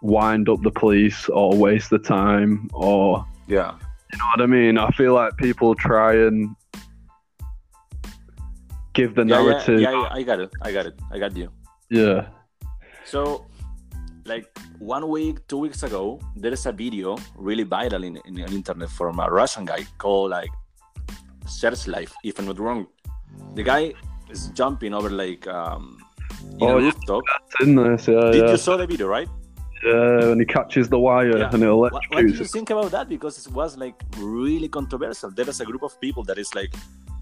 wind 0.00 0.48
up 0.48 0.62
the 0.62 0.70
police 0.70 1.28
or 1.28 1.54
waste 1.56 1.90
the 1.90 1.98
time 1.98 2.68
or 2.72 3.26
Yeah. 3.46 3.74
you 4.12 4.18
know 4.18 4.24
what 4.26 4.40
I 4.40 4.46
mean? 4.46 4.78
I 4.78 4.90
feel 4.90 5.12
like 5.14 5.36
people 5.36 5.74
try 5.74 6.14
and 6.14 6.54
give 8.94 9.14
the 9.14 9.24
Yeah, 9.26 9.36
narrative. 9.42 9.80
yeah, 9.80 9.92
yeah, 9.92 10.08
I 10.18 10.22
got 10.22 10.40
it. 10.40 10.50
I 10.62 10.72
got 10.72 10.86
it. 10.86 10.96
I 11.12 11.18
got 11.18 11.36
you. 11.36 11.48
yeah. 11.90 12.26
So, 13.04 13.46
like 14.24 14.46
one 14.78 15.04
week, 15.08 15.46
two 15.46 15.58
weeks 15.58 15.82
ago, 15.82 16.18
there 16.36 16.52
is 16.52 16.64
a 16.66 16.72
video 16.72 17.16
really 17.36 17.64
viral 17.64 18.02
in, 18.08 18.16
in 18.24 18.34
the 18.34 18.46
internet 18.46 18.88
from 18.88 19.20
a 19.20 19.28
Russian 19.30 19.64
guy 19.66 19.82
called 19.98 20.30
like 20.30 20.48
Search 21.46 21.86
Life, 21.86 22.12
if 22.24 22.38
I'm 22.38 22.46
not 22.46 22.58
wrong. 22.58 22.86
The 23.54 23.62
guy 23.62 23.92
is 24.30 24.48
jumping 24.54 24.94
over 24.94 25.10
like 25.10 25.46
um, 25.46 25.98
in 26.60 26.68
Oh, 26.70 26.78
rooftop. 26.78 27.22
In 27.60 27.74
this, 27.76 28.08
yeah, 28.08 28.30
Did 28.32 28.44
yeah. 28.44 28.50
you 28.52 28.56
saw 28.56 28.76
the 28.78 28.86
video, 28.86 29.06
right? 29.06 29.28
yeah. 29.84 30.28
When 30.30 30.40
he 30.40 30.46
catches 30.46 30.88
the 30.88 30.98
wire 30.98 31.36
Yeah. 31.36 31.50
and 31.52 31.62
it 31.62 31.68
What, 31.74 31.92
what 31.92 32.02
do 32.26 32.26
you 32.26 32.44
think 32.56 32.70
about 32.70 32.90
that? 32.92 33.06
Because 33.08 33.34
it 33.46 33.52
was 33.52 33.76
like 33.76 33.96
really 34.16 34.68
controversial. 34.68 35.30
There 35.30 35.48
is 35.48 35.60
a 35.60 35.66
group 35.66 35.82
of 35.82 36.00
people 36.00 36.22
that 36.24 36.38
is 36.38 36.54
like, 36.54 36.72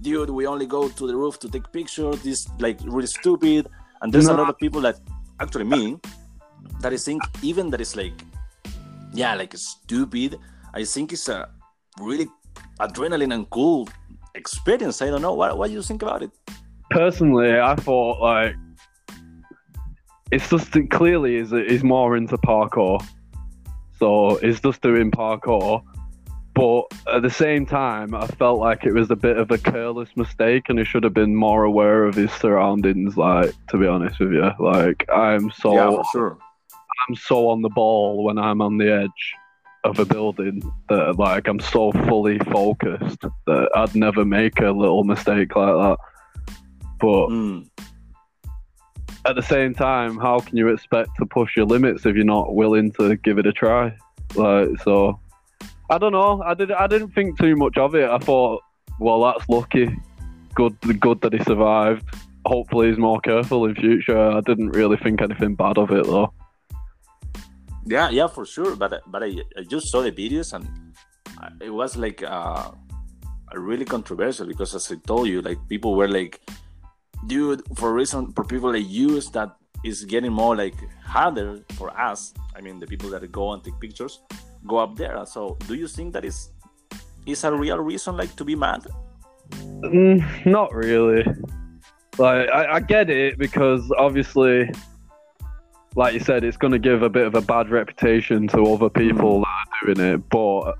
dude, 0.02 0.30
we 0.30 0.46
only 0.46 0.66
go 0.66 0.88
to 0.88 1.06
the 1.06 1.16
roof 1.16 1.38
to 1.40 1.48
take 1.48 1.70
pictures. 1.72 2.22
This 2.22 2.48
like 2.58 2.78
really 2.84 3.06
stupid. 3.06 3.68
And 4.00 4.12
there's 4.12 4.26
a 4.26 4.34
lot 4.34 4.50
of 4.50 4.58
people 4.58 4.80
that 4.82 4.98
actually 5.40 5.64
me 5.64 5.98
that 6.80 6.92
I 6.92 6.96
think 6.96 7.22
even 7.42 7.70
that 7.70 7.80
is 7.80 7.96
like, 7.96 8.12
yeah, 9.14 9.34
like 9.34 9.56
stupid. 9.56 10.38
I 10.74 10.84
think 10.84 11.12
it's 11.12 11.28
a 11.28 11.48
really 12.00 12.26
adrenaline 12.80 13.32
and 13.32 13.48
cool 13.50 13.88
experience. 14.34 15.00
I 15.02 15.06
don't 15.06 15.22
know. 15.22 15.34
What 15.34 15.56
what 15.56 15.68
do 15.68 15.74
you 15.74 15.82
think 15.82 16.02
about 16.02 16.22
it? 16.22 16.30
Personally, 16.90 17.58
I 17.58 17.74
thought 17.76 18.20
like 18.20 18.56
it's 20.32 20.48
just 20.48 20.72
clearly 20.90 21.36
is 21.36 21.52
is 21.52 21.84
more 21.84 22.16
into 22.16 22.36
parkour, 22.38 23.04
so 23.98 24.36
it's 24.38 24.60
just 24.60 24.82
doing 24.82 25.10
parkour. 25.10 25.82
But 26.54 26.82
at 27.10 27.22
the 27.22 27.30
same 27.30 27.64
time, 27.64 28.14
I 28.14 28.26
felt 28.26 28.58
like 28.58 28.84
it 28.84 28.92
was 28.92 29.10
a 29.10 29.16
bit 29.16 29.38
of 29.38 29.50
a 29.50 29.58
careless 29.58 30.10
mistake, 30.16 30.64
and 30.68 30.78
he 30.78 30.84
should 30.84 31.02
have 31.02 31.14
been 31.14 31.34
more 31.34 31.64
aware 31.64 32.04
of 32.04 32.14
his 32.14 32.30
surroundings. 32.32 33.16
Like, 33.16 33.54
to 33.68 33.78
be 33.78 33.86
honest 33.86 34.20
with 34.20 34.32
you, 34.32 34.50
like 34.58 35.08
I'm 35.10 35.50
so 35.50 35.74
yeah, 35.74 36.02
sure. 36.12 36.38
I'm 37.08 37.16
so 37.16 37.48
on 37.48 37.62
the 37.62 37.70
ball 37.70 38.24
when 38.24 38.38
I'm 38.38 38.60
on 38.60 38.76
the 38.76 38.92
edge 38.92 39.34
of 39.84 39.98
a 39.98 40.04
building 40.04 40.62
that 40.88 41.18
like 41.18 41.48
I'm 41.48 41.58
so 41.58 41.90
fully 42.06 42.38
focused 42.38 43.22
that 43.46 43.68
I'd 43.74 43.94
never 43.94 44.24
make 44.24 44.60
a 44.60 44.70
little 44.70 45.04
mistake 45.04 45.56
like 45.56 45.74
that. 45.74 45.96
But 47.00 47.28
Mm. 47.30 47.68
at 49.24 49.34
the 49.36 49.42
same 49.42 49.74
time, 49.74 50.18
how 50.18 50.38
can 50.38 50.56
you 50.56 50.68
expect 50.68 51.10
to 51.18 51.26
push 51.26 51.56
your 51.56 51.66
limits 51.66 52.06
if 52.06 52.14
you're 52.14 52.24
not 52.24 52.54
willing 52.54 52.92
to 52.92 53.16
give 53.16 53.38
it 53.38 53.46
a 53.46 53.52
try? 53.52 53.96
Like 54.36 54.68
so, 54.84 55.18
I 55.92 55.98
don't 55.98 56.12
know. 56.12 56.42
I 56.42 56.54
did. 56.54 56.72
I 56.72 56.86
didn't 56.86 57.10
think 57.10 57.38
too 57.38 57.54
much 57.54 57.76
of 57.76 57.94
it. 57.94 58.08
I 58.08 58.16
thought, 58.16 58.62
well, 58.98 59.20
that's 59.24 59.46
lucky. 59.46 59.94
Good. 60.54 60.74
Good 61.00 61.20
that 61.20 61.34
he 61.34 61.44
survived. 61.44 62.02
Hopefully, 62.46 62.88
he's 62.88 62.98
more 62.98 63.20
careful 63.20 63.66
in 63.66 63.74
future. 63.74 64.18
I 64.18 64.40
didn't 64.40 64.70
really 64.70 64.96
think 64.96 65.20
anything 65.20 65.54
bad 65.54 65.76
of 65.76 65.90
it 65.90 66.06
though. 66.06 66.32
Yeah, 67.84 68.08
yeah, 68.08 68.26
for 68.26 68.46
sure. 68.46 68.74
But 68.74 69.02
but 69.06 69.22
I, 69.22 69.36
I 69.58 69.64
just 69.68 69.88
saw 69.88 70.00
the 70.00 70.12
videos 70.12 70.54
and 70.54 70.66
it 71.60 71.68
was 71.68 71.94
like 71.94 72.22
uh, 72.22 72.70
really 73.52 73.84
controversial 73.84 74.46
because 74.46 74.74
as 74.74 74.90
I 74.90 74.96
told 75.06 75.28
you, 75.28 75.42
like 75.42 75.58
people 75.68 75.94
were 75.94 76.08
like, 76.08 76.40
dude, 77.26 77.62
for 77.76 77.92
reason 77.92 78.32
for 78.32 78.44
people 78.44 78.72
like 78.72 78.88
use 78.88 79.28
that 79.32 79.56
is 79.84 80.06
getting 80.06 80.32
more 80.32 80.56
like 80.56 80.76
harder 81.04 81.60
for 81.74 81.90
us. 82.00 82.32
I 82.56 82.62
mean, 82.62 82.80
the 82.80 82.86
people 82.86 83.10
that 83.10 83.30
go 83.30 83.52
and 83.52 83.62
take 83.62 83.78
pictures 83.78 84.20
go 84.66 84.78
up 84.78 84.96
there. 84.96 85.24
So 85.26 85.56
do 85.66 85.74
you 85.74 85.88
think 85.88 86.12
that 86.14 86.24
is 86.24 86.50
is 87.26 87.44
a 87.44 87.52
real 87.52 87.78
reason 87.78 88.16
like 88.16 88.34
to 88.36 88.44
be 88.44 88.54
mad? 88.54 88.86
Mm, 89.52 90.46
not 90.46 90.74
really. 90.74 91.24
Like 92.18 92.48
I, 92.48 92.74
I 92.74 92.80
get 92.80 93.10
it 93.10 93.38
because 93.38 93.90
obviously, 93.98 94.70
like 95.96 96.14
you 96.14 96.20
said, 96.20 96.44
it's 96.44 96.56
going 96.56 96.72
to 96.72 96.78
give 96.78 97.02
a 97.02 97.10
bit 97.10 97.26
of 97.26 97.34
a 97.34 97.40
bad 97.40 97.70
reputation 97.70 98.48
to 98.48 98.62
other 98.64 98.90
people 98.90 99.40
that 99.40 99.46
are 99.46 99.94
doing 99.94 100.14
it. 100.14 100.28
But 100.28 100.78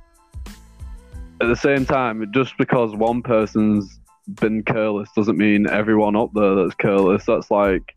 at 1.41 1.49
the 1.49 1.57
same 1.57 1.87
time, 1.87 2.31
just 2.33 2.57
because 2.59 2.95
one 2.95 3.23
person's 3.23 3.99
been 4.41 4.63
careless 4.63 5.09
doesn't 5.17 5.37
mean 5.37 5.69
everyone 5.69 6.17
up 6.17 6.31
there 6.35 6.55
that's 6.55 6.75
careless. 6.75 7.25
That's 7.27 7.51
like 7.51 7.95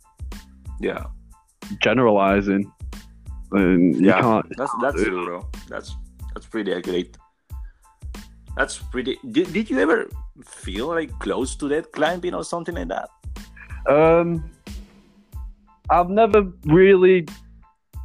Yeah, 0.80 1.06
generalizing. 1.82 2.72
And 3.52 3.96
you 3.96 4.08
yeah, 4.08 4.22
can't. 4.22 4.46
that's 4.58 4.72
that's 4.82 5.04
true, 5.04 5.26
bro. 5.26 5.50
That's 5.70 5.96
that's 6.34 6.46
pretty 6.48 6.74
accurate. 6.74 7.18
That's 8.58 8.78
pretty. 8.78 9.18
Did, 9.32 9.52
did 9.54 9.70
you 9.70 9.80
ever 9.80 10.10
feel 10.44 10.88
like 10.88 11.12
close 11.20 11.56
to 11.58 11.68
that 11.70 11.92
climbing 11.92 12.34
or 12.34 12.44
something 12.44 12.76
like 12.76 12.88
that? 12.88 13.10
Um, 13.88 14.50
I've 15.90 16.10
never 16.10 16.52
really 16.66 17.28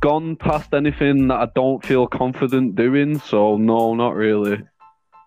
gone 0.00 0.36
past 0.36 0.72
anything 0.74 1.28
that 1.28 1.40
I 1.40 1.48
don't 1.54 1.84
feel 1.84 2.06
confident 2.06 2.74
doing. 2.74 3.18
So 3.20 3.56
no, 3.56 3.94
not 3.94 4.14
really. 4.14 4.62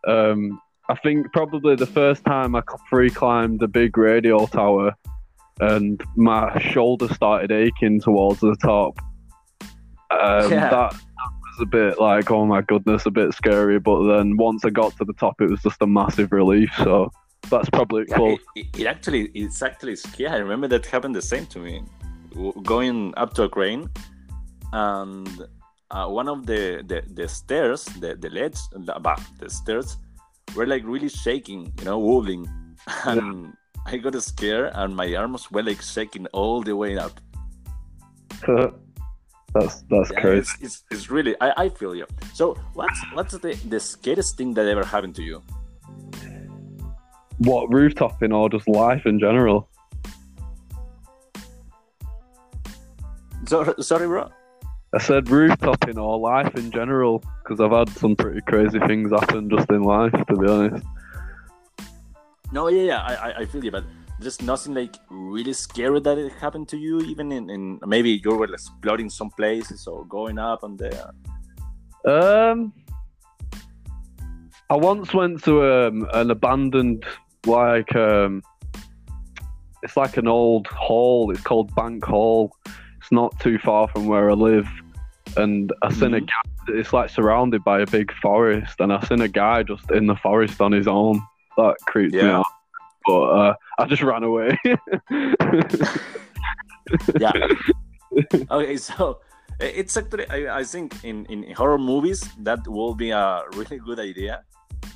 Um, 0.07 0.61
I 0.89 0.95
think 0.95 1.31
probably 1.31 1.75
the 1.75 1.85
first 1.85 2.25
time 2.25 2.55
I 2.55 2.61
free 2.89 3.09
climbed 3.09 3.63
a 3.63 3.67
big 3.67 3.97
radio 3.97 4.45
tower, 4.47 4.93
and 5.59 6.03
my 6.15 6.59
shoulder 6.59 7.07
started 7.13 7.51
aching 7.51 8.01
towards 8.01 8.41
the 8.41 8.55
top. 8.61 8.99
Um, 10.21 10.51
Yeah. 10.51 10.69
That, 10.69 10.91
that 10.91 11.31
was 11.41 11.61
a 11.61 11.65
bit 11.65 11.99
like, 11.99 12.31
oh 12.31 12.45
my 12.45 12.61
goodness, 12.61 13.05
a 13.05 13.11
bit 13.11 13.33
scary. 13.33 13.79
But 13.79 14.07
then 14.07 14.37
once 14.37 14.65
I 14.65 14.69
got 14.69 14.95
to 14.97 15.05
the 15.05 15.13
top, 15.13 15.41
it 15.41 15.49
was 15.49 15.61
just 15.61 15.81
a 15.81 15.87
massive 15.87 16.31
relief. 16.31 16.69
So 16.77 17.11
that's 17.49 17.69
probably 17.69 18.05
Yeah, 18.09 18.15
close. 18.15 18.39
it, 18.55 18.67
it, 18.75 18.79
it 18.81 18.87
actually 18.87 19.23
it's 19.33 19.61
actually 19.61 19.95
scary. 19.95 20.29
I 20.29 20.37
remember 20.37 20.67
that 20.69 20.85
happened 20.85 21.15
the 21.15 21.21
same 21.21 21.45
to 21.47 21.59
me. 21.59 21.83
Going 22.63 23.13
up 23.15 23.33
to 23.35 23.43
a 23.43 23.49
crane, 23.49 23.89
and 24.71 25.29
uh, 25.91 26.07
one 26.07 26.27
of 26.27 26.47
the, 26.47 26.83
the, 26.87 27.03
the 27.13 27.27
stairs, 27.27 27.85
the 27.85 28.15
the 28.15 28.29
ledge, 28.29 28.57
the, 28.71 28.93
bah, 28.99 29.17
the 29.39 29.49
stairs, 29.49 29.97
were 30.55 30.65
like 30.65 30.83
really 30.83 31.09
shaking, 31.09 31.71
you 31.77 31.85
know, 31.85 31.99
wobbling, 31.99 32.49
and 33.05 33.53
I 33.85 33.97
got 33.97 34.15
scared, 34.23 34.71
and 34.73 34.95
my 34.95 35.13
arms 35.15 35.51
were 35.51 35.61
like 35.61 35.83
shaking 35.83 36.25
all 36.33 36.63
the 36.63 36.75
way 36.75 36.97
up. 36.97 37.19
that's 39.53 39.81
that's 39.89 40.11
Yeah, 40.11 40.21
crazy. 40.21 40.39
it's, 40.39 40.61
it's, 40.61 40.83
it's 40.91 41.09
really 41.09 41.35
I, 41.41 41.63
I 41.63 41.69
feel 41.69 41.95
you. 41.95 42.05
So 42.33 42.55
what's 42.73 42.99
what's 43.13 43.33
the, 43.37 43.53
the 43.69 43.79
scariest 43.79 44.37
thing 44.37 44.53
that 44.55 44.67
ever 44.67 44.83
happened 44.83 45.15
to 45.15 45.23
you? 45.23 45.41
What 47.39 47.69
rooftoping 47.69 48.33
or 48.33 48.49
just 48.49 48.67
life 48.67 49.05
in 49.05 49.19
general? 49.19 49.69
So, 53.45 53.73
sorry, 53.79 54.07
bro. 54.07 54.29
I 54.93 54.99
said 54.99 55.25
rooftoping 55.25 55.97
or 56.01 56.17
life 56.19 56.55
in 56.55 56.71
general 56.71 57.23
because 57.43 57.59
I've 57.59 57.71
had 57.71 57.89
some 57.97 58.15
pretty 58.15 58.41
crazy 58.41 58.79
things 58.79 59.11
happen 59.11 59.49
just 59.49 59.69
in 59.69 59.81
life, 59.81 60.13
to 60.13 60.35
be 60.37 60.47
honest. 60.47 60.85
No, 62.51 62.67
yeah, 62.67 62.83
yeah, 62.83 63.01
I, 63.01 63.13
I, 63.15 63.37
I 63.39 63.45
feel 63.45 63.63
you, 63.65 63.71
but 63.71 63.83
there's 64.23 64.41
nothing 64.41 64.73
like 64.73 64.95
really 65.09 65.53
scary 65.53 65.99
that 65.99 66.17
it 66.17 66.31
happened 66.33 66.67
to 66.69 66.77
you, 66.77 67.01
even 67.01 67.31
in, 67.31 67.49
in 67.49 67.79
maybe 67.85 68.21
you 68.23 68.35
were 68.35 68.51
exploring 68.51 69.09
some 69.09 69.29
places 69.31 69.87
or 69.87 70.05
going 70.05 70.39
up 70.39 70.63
and 70.63 70.79
there. 70.79 71.11
Um, 72.05 72.73
I 74.69 74.75
once 74.75 75.13
went 75.13 75.43
to 75.43 75.63
um, 75.63 76.07
an 76.13 76.31
abandoned 76.31 77.05
like 77.45 77.95
um, 77.95 78.41
it's 79.83 79.97
like 79.97 80.17
an 80.17 80.27
old 80.27 80.67
hall. 80.67 81.29
It's 81.31 81.41
called 81.41 81.73
Bank 81.75 82.03
Hall. 82.05 82.51
It's 82.99 83.11
not 83.11 83.37
too 83.39 83.57
far 83.59 83.89
from 83.89 84.07
where 84.07 84.29
I 84.31 84.33
live, 84.33 84.67
and 85.35 85.71
I 85.83 85.91
seen 85.91 86.13
a 86.13 86.21
Mhm. 86.21 86.27
guy. 86.27 86.73
It's 86.79 86.93
like 86.93 87.09
surrounded 87.09 87.63
by 87.65 87.81
a 87.81 87.85
big 87.85 88.13
forest, 88.21 88.79
and 88.79 88.93
I 88.93 89.01
seen 89.01 89.19
a 89.21 89.27
guy 89.27 89.63
just 89.63 89.91
in 89.91 90.07
the 90.07 90.15
forest 90.15 90.61
on 90.61 90.71
his 90.71 90.87
own. 90.87 91.21
That 91.57 91.75
creeped 91.85 92.13
me 92.15 92.21
out. 92.21 92.45
But 93.05 93.21
uh, 93.21 93.53
I 93.79 93.85
just 93.85 94.01
ran 94.01 94.23
away. 94.23 94.57
Yeah. 97.19 97.31
okay, 98.51 98.77
so 98.77 99.19
it's 99.59 99.95
actually 99.97 100.27
I, 100.29 100.59
I 100.59 100.63
think 100.63 101.03
in, 101.03 101.25
in 101.25 101.53
horror 101.55 101.77
movies 101.77 102.29
that 102.39 102.67
will 102.67 102.93
be 102.93 103.11
a 103.11 103.43
really 103.53 103.79
good 103.79 103.99
idea. 103.99 104.43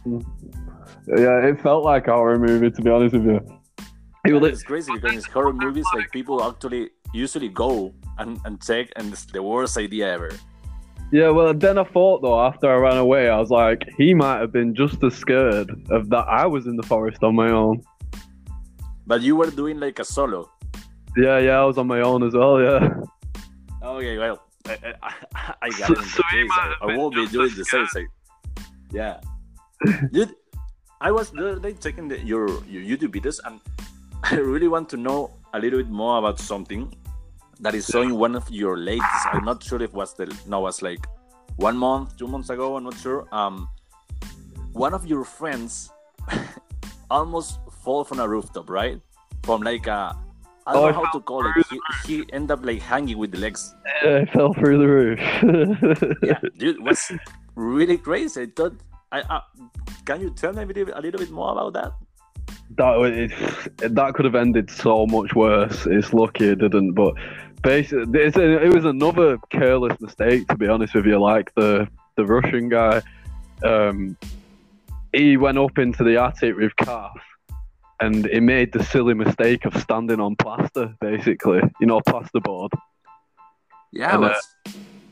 yeah, 0.06 1.48
it 1.48 1.62
felt 1.62 1.84
like 1.84 2.08
a 2.08 2.14
horror 2.14 2.40
movie 2.40 2.72
to 2.72 2.82
be 2.82 2.90
honest 2.90 3.16
with 3.16 3.26
you. 3.26 3.40
It 4.26 4.34
was 4.34 4.52
it's 4.52 4.64
crazy 4.64 4.92
because 4.94 5.26
in 5.26 5.32
horror 5.32 5.54
movies, 5.54 5.86
like 5.96 6.12
people 6.12 6.44
actually 6.44 6.90
usually 7.14 7.50
go 7.50 7.94
and, 8.18 8.40
and 8.46 8.62
check, 8.62 8.90
and 8.98 9.14
it's 9.14 9.26
the 9.26 9.42
worst 9.42 9.78
idea 9.78 10.14
ever. 10.14 10.32
Yeah, 11.12 11.30
well, 11.30 11.54
then 11.54 11.78
I 11.78 11.86
thought 11.86 12.22
though, 12.22 12.40
after 12.46 12.70
I 12.70 12.76
ran 12.76 12.98
away, 12.98 13.30
I 13.30 13.40
was 13.40 13.50
like, 13.50 13.88
he 13.98 14.14
might 14.14 14.40
have 14.40 14.52
been 14.52 14.76
just 14.76 15.02
as 15.04 15.16
scared 15.16 15.70
of 15.90 16.10
that 16.10 16.26
I 16.28 16.46
was 16.46 16.68
in 16.68 16.76
the 16.76 16.84
forest 16.84 17.24
on 17.24 17.36
my 17.36 17.50
own. 17.50 17.82
But 19.08 19.22
you 19.22 19.36
were 19.36 19.50
doing 19.50 19.80
like 19.80 20.00
a 20.00 20.06
solo. 20.06 20.52
Yeah, 21.16 21.40
yeah, 21.40 21.62
I 21.62 21.66
was 21.66 21.78
on 21.80 21.88
my 21.88 22.02
own 22.02 22.22
as 22.24 22.34
well. 22.34 22.62
Yeah. 22.62 22.90
Okay, 23.82 24.18
well, 24.18 24.44
I, 24.68 24.94
I, 25.02 25.54
I 25.64 25.70
got 25.70 25.88
So- 25.88 25.94
it. 25.94 26.04
so 26.06 26.22
the 26.30 26.38
you 26.38 26.44
case. 26.44 26.50
might 26.50 26.74
I, 26.82 26.92
I 26.94 26.98
won't 26.98 27.16
be 27.16 27.26
doing 27.28 27.52
the 27.56 27.66
same 27.66 27.88
thing. 27.88 28.08
Yeah, 28.92 29.20
dude. 30.12 30.36
I 31.00 31.12
was 31.12 31.30
the 31.30 31.52
other 31.52 31.60
day 31.60 31.74
checking 31.74 32.08
the, 32.08 32.20
your 32.20 32.48
your 32.66 32.84
YouTube 32.84 33.14
videos, 33.16 33.40
and 33.46 33.60
I 34.24 34.36
really 34.36 34.68
want 34.68 34.90
to 34.90 34.98
know 34.98 35.32
a 35.54 35.60
little 35.60 35.80
bit 35.80 35.90
more 35.90 36.18
about 36.20 36.40
something 36.40 36.92
that 37.62 37.74
is 37.76 37.86
showing 37.88 38.14
one 38.18 38.36
of 38.36 38.50
your 38.50 38.78
latest. 38.78 39.24
I'm 39.32 39.46
not 39.46 39.64
sure 39.64 39.78
if 39.82 39.90
it 39.92 39.94
was 39.94 40.14
the 40.16 40.26
no, 40.48 40.60
was 40.62 40.82
like 40.82 41.06
one 41.58 41.78
month, 41.78 42.18
two 42.18 42.28
months 42.28 42.50
ago. 42.50 42.76
I'm 42.78 42.84
not 42.84 42.98
sure. 42.98 43.26
Um, 43.32 43.70
one 44.74 44.94
of 44.94 45.06
your 45.08 45.24
friends 45.24 45.90
almost 47.10 47.60
fall 47.88 48.03
from 48.03 48.20
a 48.20 48.27
rooftop, 48.27 48.70
right? 48.70 49.00
From 49.44 49.62
like 49.62 49.88
a 49.88 50.00
I 50.67 50.74
don't 50.74 50.84
Oh, 50.84 50.88
know 50.89 51.00
how 51.01 51.12
to 51.15 51.22
call 51.22 51.44
it. 51.50 51.53
He, 51.72 51.77
he 52.08 52.15
ended 52.34 52.51
up 52.51 52.65
like 52.70 52.82
hanging 52.82 53.17
with 53.17 53.32
the 53.32 53.38
legs. 53.46 53.62
Yeah, 54.03 54.17
I 54.22 54.25
fell 54.36 54.51
through 54.60 54.77
the 54.84 54.89
roof. 54.98 55.20
Yeah, 56.29 56.39
dude, 56.58 56.84
was 56.84 57.01
really 57.56 57.98
crazy. 57.98 58.41
I 58.41 58.48
thought. 58.58 58.75
I, 59.10 59.20
I 59.36 59.41
can 60.08 60.20
you 60.24 60.32
tell 60.32 60.51
me 60.51 60.63
a 60.63 60.65
little, 60.65 60.94
a 61.00 61.01
little 61.06 61.20
bit 61.24 61.32
more 61.32 61.51
about 61.53 61.72
that? 61.79 61.91
that 62.79 62.96
it, 63.24 63.96
that 63.96 64.13
could 64.15 64.25
have 64.25 64.36
ended 64.36 64.70
so 64.70 65.06
much 65.08 65.34
worse. 65.34 65.86
It's 65.86 66.12
lucky 66.13 66.50
it 66.50 66.60
didn't, 66.60 66.91
but 67.01 67.13
basically, 67.63 68.20
it 68.67 68.74
was 68.74 68.84
another 68.84 69.38
careless 69.50 69.98
mistake. 70.01 70.46
To 70.50 70.58
be 70.58 70.67
honest 70.67 70.94
with 70.94 71.06
you, 71.06 71.20
like 71.20 71.56
the 71.56 71.88
the 72.17 72.25
Russian 72.25 72.67
guy, 72.67 73.01
um, 73.63 74.17
he 75.13 75.38
went 75.38 75.58
up 75.58 75.77
into 75.77 76.03
the 76.03 76.22
attic 76.22 76.58
with 76.58 76.75
calf, 76.75 77.17
and 78.00 78.25
he 78.27 78.39
made 78.39 78.72
the 78.74 78.84
silly 78.84 79.13
mistake 79.13 79.66
of 79.66 79.75
standing 79.77 80.20
on 80.20 80.36
plaster, 80.36 80.94
basically, 81.01 81.62
you 81.80 81.88
know, 81.88 82.00
plasterboard, 82.01 82.70
Yeah, 83.92 84.16
And, 84.16 84.25
uh, 84.25 84.34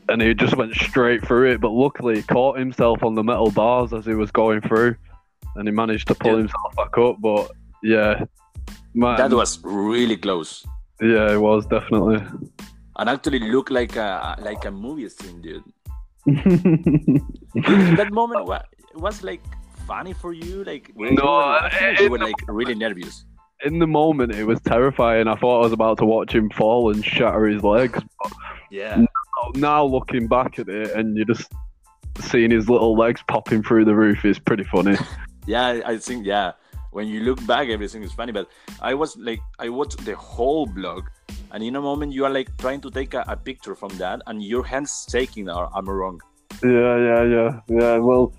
and 0.08 0.22
he 0.22 0.34
just 0.34 0.56
went 0.56 0.74
straight 0.74 1.26
through 1.26 1.50
it. 1.52 1.60
But 1.60 1.70
luckily, 1.70 2.16
he 2.16 2.22
caught 2.22 2.58
himself 2.58 3.02
on 3.02 3.14
the 3.14 3.24
metal 3.24 3.50
bars 3.50 3.92
as 3.92 4.04
he 4.06 4.14
was 4.14 4.30
going 4.30 4.60
through, 4.60 4.94
and 5.56 5.66
he 5.66 5.72
managed 5.72 6.06
to 6.08 6.14
pull 6.14 6.32
Yeah. 6.32 6.38
himself 6.38 6.76
back 6.76 6.96
up. 6.98 7.16
But 7.20 7.50
yeah, 7.82 8.24
man, 8.94 9.16
that 9.16 9.30
was 9.32 9.58
really 9.64 10.16
close, 10.16 10.64
Yeah, 11.00 11.32
it 11.32 11.40
was 11.40 11.66
definitely. 11.66 12.20
and 12.98 13.08
actually 13.10 13.40
looked 13.40 13.70
like 13.70 13.96
a 13.96 14.36
like 14.40 14.64
a 14.64 14.70
movie 14.70 15.08
scene, 15.08 15.40
dude. 15.42 15.64
That 17.96 18.08
moment, 18.12 18.46
wa- 18.46 18.62
was 18.94 19.22
like 19.22 19.42
funny 19.86 20.12
for 20.12 20.32
you, 20.32 20.64
like 20.64 20.92
No, 20.96 21.06
were, 21.24 21.42
uh, 21.42 21.70
it- 21.72 22.00
you 22.00 22.10
were 22.10 22.18
like 22.18 22.34
really 22.48 22.74
nervous. 22.74 23.24
In 23.64 23.78
the 23.78 23.86
moment, 23.86 24.32
it 24.34 24.44
was 24.44 24.60
terrifying. 24.60 25.28
I 25.28 25.34
thought 25.34 25.60
I 25.60 25.64
was 25.64 25.72
about 25.72 25.96
to 25.98 26.04
watch 26.04 26.34
him 26.34 26.50
fall 26.50 26.92
and 26.92 27.02
shatter 27.02 27.46
his 27.46 27.62
legs. 27.64 27.98
Yeah, 28.70 29.06
Now 29.54 29.82
looking 29.84 30.26
back 30.28 30.58
at 30.58 30.68
it, 30.68 30.90
and 30.94 31.16
you're 31.16 31.24
just 31.24 31.50
seeing 32.20 32.50
his 32.50 32.68
little 32.68 32.94
legs 32.96 33.22
popping 33.28 33.62
through 33.62 33.86
the 33.86 33.94
roof 33.94 34.24
is 34.26 34.38
pretty 34.38 34.64
funny. 34.64 34.96
yeah, 35.46 35.80
I 35.86 35.96
think 35.96 36.26
yeah. 36.26 36.52
When 36.92 37.08
you 37.08 37.20
look 37.20 37.44
back, 37.46 37.68
everything 37.68 38.02
is 38.02 38.12
funny. 38.12 38.32
But 38.32 38.48
I 38.82 38.92
was 38.94 39.16
like, 39.16 39.40
I 39.58 39.68
watched 39.70 40.04
the 40.04 40.16
whole 40.16 40.66
blog, 40.66 41.04
and 41.52 41.62
in 41.62 41.76
a 41.76 41.80
moment 41.80 42.12
you 42.12 42.24
are 42.26 42.30
like 42.30 42.48
trying 42.58 42.80
to 42.82 42.90
take 42.90 43.14
a, 43.14 43.24
a 43.26 43.36
picture 43.36 43.74
from 43.74 43.90
that, 43.96 44.20
and 44.26 44.42
your 44.42 44.64
hands 44.64 45.06
shaking. 45.10 45.48
Or 45.48 45.70
am 45.76 45.88
wrong? 45.88 46.20
yeah, 46.62 46.96
yeah, 47.08 47.22
yeah, 47.24 47.60
yeah. 47.68 47.96
Well, 47.98 48.32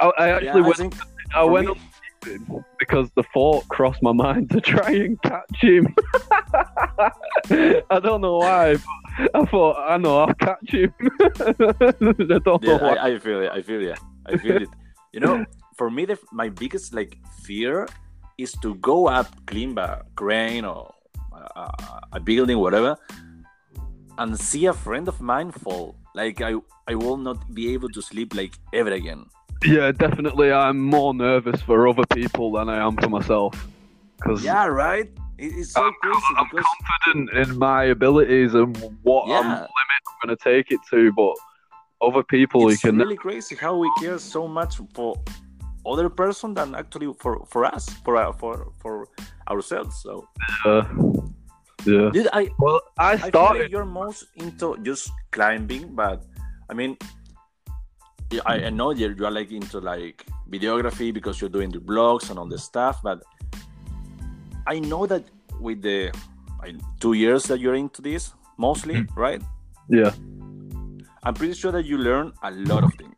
I, 0.00 0.12
I 0.18 0.28
actually 0.30 0.46
yeah, 0.46 0.74
I 0.74 0.80
went. 0.80 0.94
I 1.34 1.44
went 1.44 1.66
me- 1.66 1.72
up 1.72 1.78
to 2.22 2.30
him 2.34 2.64
because 2.78 3.10
the 3.16 3.22
thought 3.34 3.66
crossed 3.68 4.02
my 4.02 4.12
mind 4.12 4.50
to 4.50 4.60
try 4.60 4.90
and 4.90 5.20
catch 5.22 5.60
him. 5.60 5.94
I 7.90 8.00
don't 8.02 8.20
know 8.20 8.38
why, 8.38 8.76
but 8.76 9.30
I 9.34 9.44
thought 9.46 9.76
I 9.78 9.96
know 9.96 10.18
I'll 10.20 10.34
catch 10.34 10.70
him. 10.70 10.92
I 11.20 11.52
don't 11.58 12.62
yeah, 12.62 12.76
know 12.76 12.78
why. 12.80 12.96
I, 12.96 13.14
I 13.14 13.18
feel 13.18 13.42
it. 13.42 13.50
I 13.50 13.62
feel 13.62 13.82
it. 13.82 13.98
I 14.26 14.36
feel 14.36 14.62
it. 14.62 14.68
You 15.12 15.20
know, 15.20 15.44
for 15.76 15.90
me, 15.90 16.04
the, 16.04 16.18
my 16.32 16.48
biggest 16.48 16.92
like 16.92 17.18
fear 17.42 17.88
is 18.38 18.52
to 18.62 18.74
go 18.76 19.08
up, 19.08 19.28
climb 19.46 19.78
a 19.78 20.02
crane 20.14 20.64
or 20.64 20.92
a, 21.32 21.60
a, 21.60 22.00
a 22.12 22.20
building, 22.20 22.58
whatever, 22.58 22.96
and 24.18 24.38
see 24.38 24.66
a 24.66 24.72
friend 24.72 25.08
of 25.08 25.20
mine 25.20 25.50
fall. 25.50 25.96
Like 26.14 26.40
I, 26.40 26.54
I 26.88 26.94
will 26.94 27.16
not 27.16 27.54
be 27.54 27.72
able 27.72 27.88
to 27.90 28.02
sleep 28.02 28.34
like 28.34 28.54
ever 28.72 28.92
again. 28.92 29.26
Yeah, 29.64 29.92
definitely. 29.92 30.52
I'm 30.52 30.80
more 30.80 31.14
nervous 31.14 31.60
for 31.62 31.88
other 31.88 32.04
people 32.06 32.52
than 32.52 32.68
I 32.68 32.86
am 32.86 32.96
for 32.96 33.08
myself. 33.08 33.66
Because 34.18 34.44
Yeah, 34.44 34.66
right. 34.66 35.10
It's 35.38 35.72
so 35.72 35.82
I'm, 35.84 35.92
crazy 36.02 36.20
I'm 36.38 36.48
because 36.50 36.66
confident 37.04 37.48
in 37.48 37.58
my 37.58 37.84
abilities 37.84 38.54
and 38.54 38.74
what 39.02 39.24
I'm, 39.24 39.48
limit 39.48 39.62
I'm 39.62 40.28
going 40.28 40.36
to 40.36 40.42
take 40.42 40.70
it 40.70 40.80
to, 40.90 41.12
but 41.12 41.34
other 42.00 42.22
people, 42.22 42.68
it's 42.68 42.82
you 42.82 42.90
can. 42.90 42.98
really 42.98 43.16
crazy 43.16 43.54
how 43.54 43.76
we 43.76 43.90
care 43.98 44.18
so 44.18 44.48
much 44.48 44.80
for 44.94 45.16
other 45.84 46.08
person 46.08 46.54
than 46.54 46.74
actually 46.74 47.12
for 47.20 47.44
for 47.50 47.64
us, 47.64 47.88
for 48.04 48.16
uh, 48.16 48.32
for 48.32 48.72
for 48.80 49.08
ourselves. 49.48 49.96
So, 50.02 50.26
Uh, 50.64 50.82
yeah. 51.84 52.10
dude, 52.12 52.28
I 52.32 52.50
Well, 52.58 52.80
I 52.98 53.12
I 53.12 53.28
started. 53.28 53.62
like 53.62 53.70
you're 53.70 53.84
most 53.84 54.26
into 54.36 54.76
just 54.82 55.10
climbing, 55.32 55.94
but 55.94 56.24
I 56.70 56.74
mean, 56.74 56.96
yeah, 56.96 57.06
I, 58.44 58.66
I 58.66 58.70
know 58.70 58.90
you're, 58.90 59.12
you're 59.12 59.30
like 59.30 59.52
into 59.52 59.78
like 59.78 60.26
videography 60.50 61.12
because 61.12 61.40
you're 61.40 61.50
doing 61.50 61.70
the 61.70 61.78
blogs 61.78 62.30
and 62.30 62.38
all 62.38 62.48
the 62.48 62.58
stuff, 62.58 63.00
but 63.02 63.22
I 64.66 64.80
know 64.80 65.06
that 65.06 65.24
with 65.60 65.82
the 65.82 66.12
two 67.00 67.12
years 67.12 67.44
that 67.44 67.60
you're 67.60 67.74
into 67.74 68.02
this, 68.02 68.32
mostly, 68.56 69.06
right? 69.16 69.42
yeah. 69.88 70.12
I'm 71.22 71.34
pretty 71.34 71.54
sure 71.54 71.72
that 71.72 71.84
you 71.84 71.98
learn 71.98 72.32
a 72.42 72.50
lot 72.52 72.84
of 72.84 72.94
things, 72.94 73.14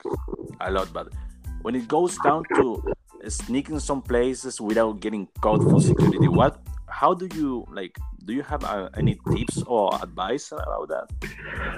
a 0.60 0.70
lot. 0.70 0.90
But 0.92 1.12
when 1.60 1.74
it 1.74 1.88
goes 1.88 2.16
down 2.24 2.44
to 2.54 2.82
sneaking 3.28 3.80
some 3.80 4.00
places 4.00 4.60
without 4.60 5.00
getting 5.00 5.28
caught 5.40 5.62
for 5.62 5.80
security, 5.80 6.28
what? 6.28 6.60
How 6.86 7.12
do 7.12 7.28
you 7.34 7.66
like? 7.70 7.98
Do 8.24 8.32
you 8.32 8.42
have 8.42 8.64
uh, 8.64 8.88
any 8.96 9.18
tips 9.30 9.62
or 9.66 9.94
advice 10.02 10.52
about 10.52 10.88
that? 10.88 11.06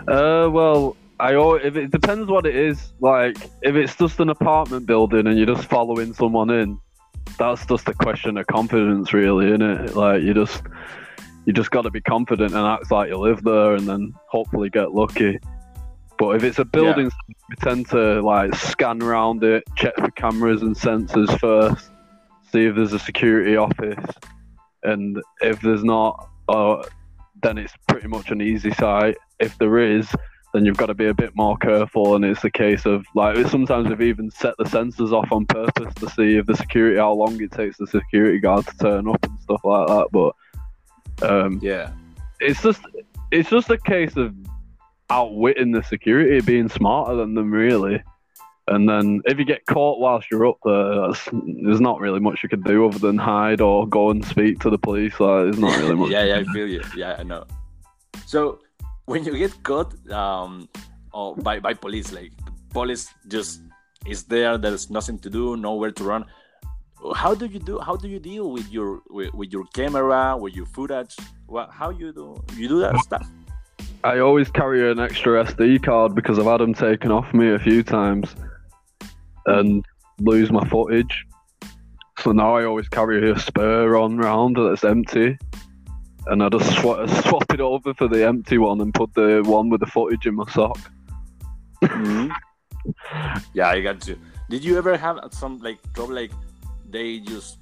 Uh, 0.07 0.49
well, 0.51 0.97
I 1.21 1.57
if 1.57 1.77
it 1.77 1.91
depends 1.91 2.31
what 2.31 2.47
it 2.47 2.57
is. 2.57 2.93
Like, 3.01 3.37
if 3.63 3.75
it's 3.75 3.95
just 3.97 4.21
an 4.21 4.31
apartment 4.31 4.87
building 4.87 5.27
and 5.27 5.37
you're 5.37 5.47
just 5.47 5.69
following 5.69 6.15
someone 6.15 6.51
in, 6.51 6.79
that's 7.39 7.65
just 7.67 7.89
a 7.89 7.95
question 7.95 8.37
of 8.39 8.47
confidence, 8.47 9.13
really, 9.13 9.49
isn't 9.49 9.63
it? 9.63 9.97
Like, 9.97 10.23
you 10.23 10.35
just 10.35 10.63
you 11.47 11.53
just 11.53 11.71
got 11.71 11.83
to 11.83 11.91
be 11.91 12.01
confident 12.01 12.55
and 12.55 12.67
act 12.67 12.91
like 12.91 13.09
you 13.09 13.17
live 13.17 13.43
there, 13.43 13.75
and 13.75 13.87
then 13.87 14.15
hopefully 14.29 14.71
get 14.71 14.93
lucky. 14.93 15.39
But 16.19 16.37
if 16.37 16.45
it's 16.45 16.59
a 16.59 16.65
building, 16.65 17.11
we 17.49 17.57
tend 17.57 17.89
to 17.91 18.21
like 18.21 18.55
scan 18.55 19.03
around 19.03 19.43
it, 19.43 19.65
check 19.77 19.97
for 19.97 20.11
cameras 20.11 20.63
and 20.63 20.77
sensors 20.77 21.39
first, 21.39 21.91
see 22.53 22.67
if 22.67 22.77
there's 22.77 22.93
a 22.93 22.99
security 22.99 23.57
office, 23.57 24.05
and 24.83 25.21
if 25.41 25.61
there's 25.63 25.83
not, 25.83 26.29
uh, 26.49 26.83
then 27.43 27.57
it's 27.57 27.73
pretty 27.89 28.09
much 28.09 28.31
an 28.31 28.43
easy 28.43 28.71
site. 28.73 29.17
If 29.39 29.57
there 29.59 29.79
is, 29.79 30.07
then 30.53 30.65
you've 30.65 30.77
got 30.77 30.87
to 30.87 30.95
be 30.95 31.07
a 31.07 31.15
bit 31.15 31.35
more 31.37 31.57
careful, 31.57 32.17
and 32.17 32.25
it's 32.25 32.43
a 32.45 32.51
case 32.51 32.87
of 32.87 33.05
like 33.15 33.47
sometimes 33.49 33.89
we've 33.89 34.01
even 34.03 34.31
set 34.31 34.55
the 34.59 34.65
sensors 34.65 35.13
off 35.13 35.31
on 35.33 35.47
purpose 35.47 35.95
to 35.95 36.09
see 36.11 36.37
if 36.37 36.47
the 36.47 36.57
security 36.57 36.97
how 36.99 37.13
long 37.13 37.41
it 37.41 37.53
takes 37.53 37.77
the 37.79 37.87
security 37.87 38.39
guard 38.41 38.67
to 38.67 38.77
turn 38.79 39.09
up 39.09 39.25
and 39.25 39.39
stuff 39.41 39.61
like 39.65 39.87
that. 39.89 40.09
But 40.11 41.29
um, 41.29 41.61
Yeah. 41.63 41.93
it's 42.41 42.63
just 42.63 42.81
it's 43.31 43.49
just 43.51 43.71
a 43.71 43.79
case 43.79 44.17
of 44.17 44.35
outwitting 45.09 45.73
the 45.73 45.83
security, 45.83 46.41
being 46.41 46.69
smarter 46.69 47.15
than 47.17 47.35
them, 47.35 47.51
really. 47.53 48.03
And 48.69 48.89
then 48.89 49.21
if 49.25 49.39
you 49.39 49.45
get 49.45 49.67
caught 49.67 49.99
whilst 49.99 50.31
you're 50.31 50.47
up 50.47 50.59
there, 50.65 51.09
that's, 51.09 51.29
there's 51.65 51.81
not 51.81 51.99
really 51.99 52.21
much 52.21 52.43
you 52.45 52.49
can 52.49 52.63
do 52.63 52.87
other 52.87 52.99
than 53.01 53.19
hide 53.19 53.61
or 53.61 53.89
go 53.89 54.11
and 54.11 54.25
speak 54.25 54.61
to 54.61 54.71
the 54.71 54.79
police. 54.79 55.19
Like, 55.19 55.45
there's 55.45 55.59
not 55.59 55.77
really 55.79 55.95
much. 55.97 56.11
yeah, 56.11 56.23
yeah, 56.25 56.37
I 56.39 56.45
feel 56.53 56.69
you. 56.69 56.83
Yeah, 56.97 57.17
I 57.19 57.25
know. 57.25 57.45
So 58.27 58.61
when 59.11 59.25
you 59.25 59.37
get 59.37 59.61
caught 59.64 59.90
um, 60.11 60.68
or 61.12 61.35
by 61.35 61.59
by 61.59 61.75
police, 61.75 62.12
like 62.12 62.31
police 62.70 63.12
just 63.27 63.61
is 64.07 64.23
there. 64.25 64.57
There's 64.57 64.88
nothing 64.88 65.18
to 65.18 65.29
do, 65.29 65.57
nowhere 65.57 65.90
to 65.90 66.05
run. 66.05 66.25
How 67.16 67.35
do 67.35 67.46
you 67.46 67.59
do? 67.59 67.81
How 67.81 67.96
do 67.96 68.07
you 68.09 68.20
deal 68.20 68.53
with 68.53 68.70
your 68.70 69.03
with, 69.11 69.35
with 69.35 69.51
your 69.53 69.64
camera, 69.75 70.37
with 70.37 70.55
your 70.55 70.66
footage? 70.66 71.16
What? 71.46 71.70
How 71.73 71.90
you 71.90 72.12
do? 72.12 72.37
You 72.57 72.68
do 72.68 72.79
that 72.81 72.96
stuff? 72.99 73.27
I 74.05 74.20
always 74.20 74.49
carry 74.49 74.90
an 74.90 75.01
extra 75.01 75.44
SD 75.44 75.83
card 75.83 76.14
because 76.14 76.38
I've 76.38 76.46
had 76.46 76.61
them 76.61 76.73
taken 76.73 77.11
off 77.11 77.35
me 77.35 77.51
a 77.51 77.59
few 77.59 77.83
times 77.83 78.35
and 79.46 79.85
lose 80.20 80.53
my 80.53 80.66
footage. 80.68 81.27
So 82.20 82.31
now 82.33 82.55
I 82.55 82.64
always 82.64 82.88
carry 82.88 83.31
a 83.31 83.38
spare 83.38 83.96
on 83.96 84.18
round 84.18 84.57
that's 84.57 84.85
empty. 84.85 85.37
And 86.27 86.43
I 86.43 86.49
just 86.49 86.71
sw- 86.77 87.25
swap 87.29 87.53
it 87.53 87.61
over 87.61 87.95
for 87.95 88.09
the 88.09 88.27
empty 88.27 88.59
one 88.59 88.81
and 88.81 88.93
put 88.93 89.15
the 89.15 89.43
one 89.45 89.71
with 89.71 89.81
the 89.81 89.87
footage 89.87 90.27
in 90.27 90.35
my 90.37 90.45
sock. 90.51 90.79
Mhm. 91.83 92.33
yeah, 93.55 93.69
I 93.69 93.81
got 93.81 94.07
you. 94.07 94.19
Did 94.49 94.65
you 94.65 94.77
ever 94.79 94.97
have 94.97 95.19
some 95.31 95.59
like 95.59 95.79
trouble 95.95 96.15
like 96.15 96.33
they 96.89 97.21
just 97.21 97.59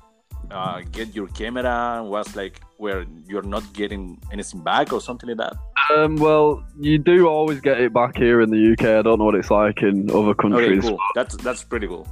uh, 0.51 0.81
get 0.93 1.15
your 1.15 1.27
camera 1.29 1.99
and 1.99 2.09
was 2.09 2.35
like 2.35 2.61
where 2.79 3.05
you're 3.27 3.43
not 3.43 3.71
getting 3.75 4.21
anything 4.33 4.63
back 4.63 4.93
or 4.93 5.01
something 5.01 5.29
like 5.29 5.39
that? 5.39 5.57
Um, 5.95 6.17
well, 6.17 6.65
you 6.79 6.99
do 6.99 7.27
always 7.27 7.61
get 7.61 7.81
it 7.81 7.93
back 7.93 8.17
here 8.17 8.41
in 8.41 8.51
the 8.51 8.73
UK. 8.73 8.99
I 8.99 9.03
don't 9.03 9.19
know 9.19 9.25
what 9.25 9.35
it's 9.35 9.51
like 9.51 9.83
in 9.83 10.11
other 10.11 10.35
countries. 10.35 10.79
Okay, 10.79 10.89
cool. 10.89 10.99
That's 11.15 11.37
that's 11.37 11.65
pretty 11.65 11.87
cool. 11.87 12.07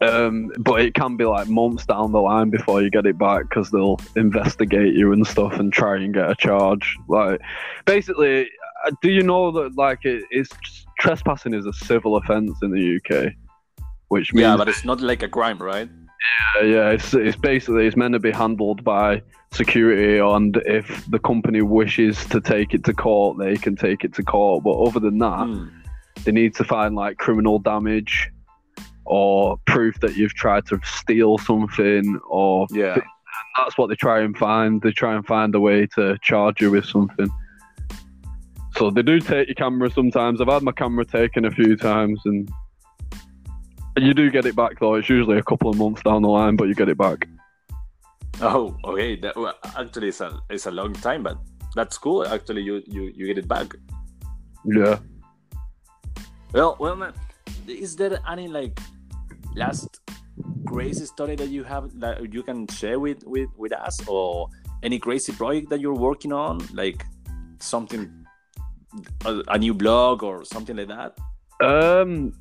Um, 0.00 0.50
but 0.58 0.80
it 0.80 0.94
can 0.94 1.16
be 1.16 1.24
like 1.24 1.48
months 1.48 1.86
down 1.86 2.12
the 2.12 2.20
line 2.20 2.50
before 2.50 2.82
you 2.82 2.90
get 2.90 3.06
it 3.06 3.18
back 3.18 3.48
because 3.48 3.70
they'll 3.70 3.98
investigate 4.14 4.94
you 4.94 5.12
and 5.12 5.26
stuff 5.26 5.54
and 5.54 5.72
try 5.72 5.96
and 5.96 6.12
get 6.14 6.30
a 6.30 6.34
charge. 6.34 6.96
Like, 7.08 7.40
basically, 7.86 8.48
uh, 8.86 8.90
do 9.02 9.10
you 9.10 9.22
know 9.22 9.50
that 9.52 9.76
like 9.76 10.04
it, 10.04 10.24
it's 10.30 10.50
trespassing 10.98 11.54
is 11.54 11.66
a 11.66 11.72
civil 11.72 12.16
offence 12.16 12.58
in 12.62 12.70
the 12.72 12.96
UK, 12.96 13.32
which 14.08 14.32
means 14.34 14.42
Yeah, 14.42 14.56
but 14.56 14.68
it's 14.68 14.84
not 14.84 15.00
like 15.00 15.22
a 15.22 15.28
crime, 15.28 15.58
right? 15.58 15.88
Yeah, 16.60 16.66
yeah, 16.66 16.90
it's, 16.90 17.14
it's 17.14 17.36
basically 17.36 17.86
it's 17.86 17.96
meant 17.96 18.12
to 18.14 18.18
be 18.18 18.32
handled 18.32 18.82
by 18.84 19.22
security, 19.52 20.18
and 20.18 20.56
if 20.66 21.06
the 21.10 21.18
company 21.18 21.62
wishes 21.62 22.24
to 22.26 22.40
take 22.40 22.74
it 22.74 22.84
to 22.84 22.92
court, 22.92 23.38
they 23.38 23.56
can 23.56 23.76
take 23.76 24.04
it 24.04 24.12
to 24.14 24.22
court. 24.22 24.64
But 24.64 24.72
other 24.72 25.00
than 25.00 25.18
that, 25.18 25.46
Mm. 25.46 25.70
they 26.24 26.32
need 26.32 26.54
to 26.56 26.64
find 26.64 26.94
like 26.94 27.16
criminal 27.18 27.58
damage 27.58 28.30
or 29.06 29.58
proof 29.66 29.98
that 30.00 30.16
you've 30.16 30.34
tried 30.34 30.66
to 30.66 30.80
steal 30.84 31.38
something, 31.38 32.18
or 32.28 32.66
Yeah. 32.70 32.98
that's 33.56 33.78
what 33.78 33.88
they 33.88 33.94
try 33.94 34.20
and 34.20 34.36
find. 34.36 34.82
They 34.82 34.92
try 34.92 35.14
and 35.14 35.26
find 35.26 35.54
a 35.54 35.60
way 35.60 35.86
to 35.94 36.18
charge 36.22 36.60
you 36.60 36.70
with 36.70 36.84
something. 36.84 37.28
So 38.76 38.90
they 38.90 39.02
do 39.02 39.20
take 39.20 39.48
your 39.48 39.54
camera 39.54 39.90
sometimes. 39.90 40.40
I've 40.40 40.48
had 40.48 40.62
my 40.62 40.72
camera 40.72 41.04
taken 41.04 41.46
a 41.46 41.50
few 41.50 41.76
times, 41.76 42.20
and 42.26 42.50
you 43.96 44.12
do 44.12 44.30
get 44.30 44.44
it 44.44 44.54
back 44.54 44.78
though. 44.80 44.94
It's 44.94 45.08
usually 45.08 45.38
a 45.38 45.42
couple 45.42 45.70
of 45.70 45.78
months 45.78 46.02
down 46.02 46.22
the 46.22 46.28
line, 46.28 46.56
but 46.56 46.68
you 46.68 46.74
get 46.74 46.88
it 46.88 46.98
back. 46.98 47.26
Oh, 48.42 48.76
okay. 48.84 49.16
That 49.16 49.34
well, 49.36 49.54
actually 49.76 50.08
it's 50.08 50.20
a 50.20 50.38
it's 50.50 50.66
a 50.66 50.70
long 50.70 50.92
time, 50.92 51.22
but 51.22 51.38
that's 51.74 51.96
cool. 51.96 52.26
Actually, 52.26 52.62
you 52.62 52.82
you 52.86 53.12
you 53.14 53.26
get 53.26 53.38
it 53.38 53.48
back. 53.48 53.74
Yeah. 54.64 54.98
Well, 56.52 56.76
well, 56.78 56.96
man. 56.96 57.12
Is 57.66 57.96
there 57.96 58.20
any 58.30 58.46
like 58.48 58.78
last 59.56 60.00
crazy 60.66 61.06
story 61.06 61.34
that 61.36 61.48
you 61.48 61.64
have 61.64 61.98
that 62.00 62.32
you 62.32 62.42
can 62.42 62.68
share 62.68 63.00
with 63.00 63.24
with 63.24 63.48
with 63.56 63.72
us, 63.72 64.06
or 64.06 64.48
any 64.82 64.98
crazy 64.98 65.32
project 65.32 65.70
that 65.70 65.80
you're 65.80 65.94
working 65.94 66.32
on, 66.32 66.60
like 66.72 67.04
something, 67.58 68.26
a, 69.24 69.42
a 69.48 69.58
new 69.58 69.74
blog 69.74 70.22
or 70.22 70.44
something 70.44 70.76
like 70.76 70.88
that? 70.88 71.16
Um, 71.60 72.32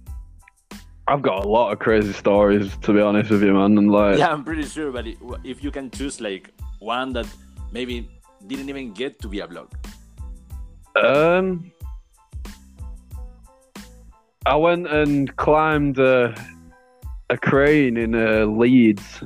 I've 1.08 1.21
got 1.21 1.45
a 1.45 1.47
lot 1.47 1.71
of 1.71 1.80
crazy 1.80 2.13
stories 2.13 2.75
to 2.78 2.93
be 2.93 2.99
honest 2.99 3.30
with 3.32 3.43
you, 3.43 3.54
man. 3.54 3.78
And 3.78 3.91
like, 3.91 4.17
Yeah, 4.17 4.32
I'm 4.34 4.43
pretty 4.43 4.65
sure. 4.65 4.91
But 4.91 5.06
if 5.43 5.63
you 5.63 5.71
can 5.71 5.89
choose 5.89 6.19
like 6.19 6.51
one 6.80 7.13
that 7.13 7.28
maybe 7.71 8.10
didn't 8.47 8.69
even 8.69 8.93
get 8.93 9.19
to 9.21 9.28
be 9.28 9.39
a 9.39 9.47
blog. 9.47 9.71
um, 11.01 11.71
I 14.45 14.56
went 14.56 14.88
and 14.88 15.36
climbed 15.38 15.97
a, 15.97 16.36
a 17.29 17.38
crane 17.38 17.97
in 17.97 18.15
uh, 18.15 18.45
Leeds, 18.45 19.23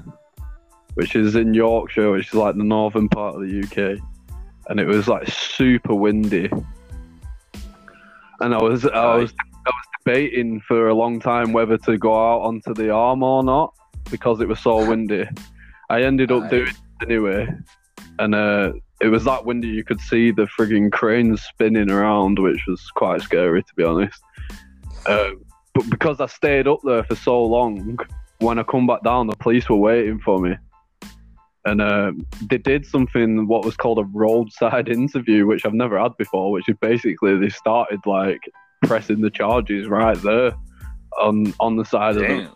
which 0.96 1.16
is 1.16 1.36
in 1.36 1.54
Yorkshire, 1.54 2.12
which 2.12 2.28
is 2.28 2.34
like 2.34 2.56
the 2.56 2.64
northern 2.64 3.10
part 3.10 3.36
of 3.36 3.42
the 3.42 3.60
UK, 3.64 4.00
and 4.68 4.80
it 4.80 4.88
was 4.88 5.08
like 5.08 5.28
super 5.28 5.96
windy. 5.96 6.50
And 8.42 8.56
I 8.56 8.62
was, 8.62 8.86
I 8.86 9.16
was, 9.18 9.34
I 9.66 9.70
was 9.70 9.86
debating 9.98 10.62
for 10.62 10.88
a 10.88 10.94
long 10.94 11.20
time 11.20 11.52
whether 11.52 11.78
to 11.80 11.98
go 11.98 12.14
out 12.14 12.42
onto 12.42 12.74
the 12.74 12.90
arm 12.90 13.22
or 13.22 13.44
not 13.44 13.74
because 14.10 14.40
it 14.40 14.48
was 14.48 14.60
so 14.60 14.88
windy. 14.88 15.26
I 15.90 16.04
ended 16.04 16.32
up 16.32 16.50
doing 16.50 16.70
it 16.70 16.76
anyway, 17.02 17.48
and 18.18 18.34
uh, 18.34 18.74
it 19.02 19.08
was 19.08 19.26
that 19.26 19.46
windy 19.46 19.68
you 19.68 19.84
could 19.84 20.00
see 20.00 20.32
the 20.32 20.48
frigging 20.58 20.92
cranes 20.92 21.42
spinning 21.42 21.92
around, 21.92 22.40
which 22.40 22.62
was 22.68 22.90
quite 22.92 23.22
scary 23.22 23.62
to 23.64 23.76
be 23.76 23.84
honest. 23.84 24.22
Uh, 25.06 25.32
but 25.74 25.90
because 25.90 26.20
I 26.20 26.28
stayed 26.28 26.68
up 26.68 26.80
there 26.84 27.04
for 27.04 27.16
so 27.16 27.44
long, 27.44 27.98
when 28.40 28.60
I 28.60 28.64
come 28.64 28.88
back 28.88 29.04
down, 29.04 29.28
the 29.28 29.36
police 29.36 29.70
were 29.70 29.78
waiting 29.78 30.20
for 30.20 30.40
me. 30.40 30.56
And 31.66 31.82
uh, 31.82 32.14
they 32.50 32.58
did 32.58 32.86
something 32.86 33.48
what 33.48 33.66
was 33.66 33.76
called 33.76 34.00
a 34.00 34.04
roadside 34.04 34.90
interview, 34.90 35.46
which 35.46 35.66
I've 35.66 35.74
never 35.74 36.00
had 36.00 36.16
before. 36.18 36.52
Which 36.52 36.70
is 36.70 36.78
basically 36.82 37.38
they 37.38 37.50
started 37.50 38.00
like 38.06 38.40
pressing 38.84 39.22
the 39.22 39.30
charges 39.30 39.88
right 39.88 40.18
there 40.22 40.54
on 41.20 41.54
on 41.60 41.76
the 41.76 41.84
side 41.84 42.16
of 42.16 42.22
them 42.24 42.56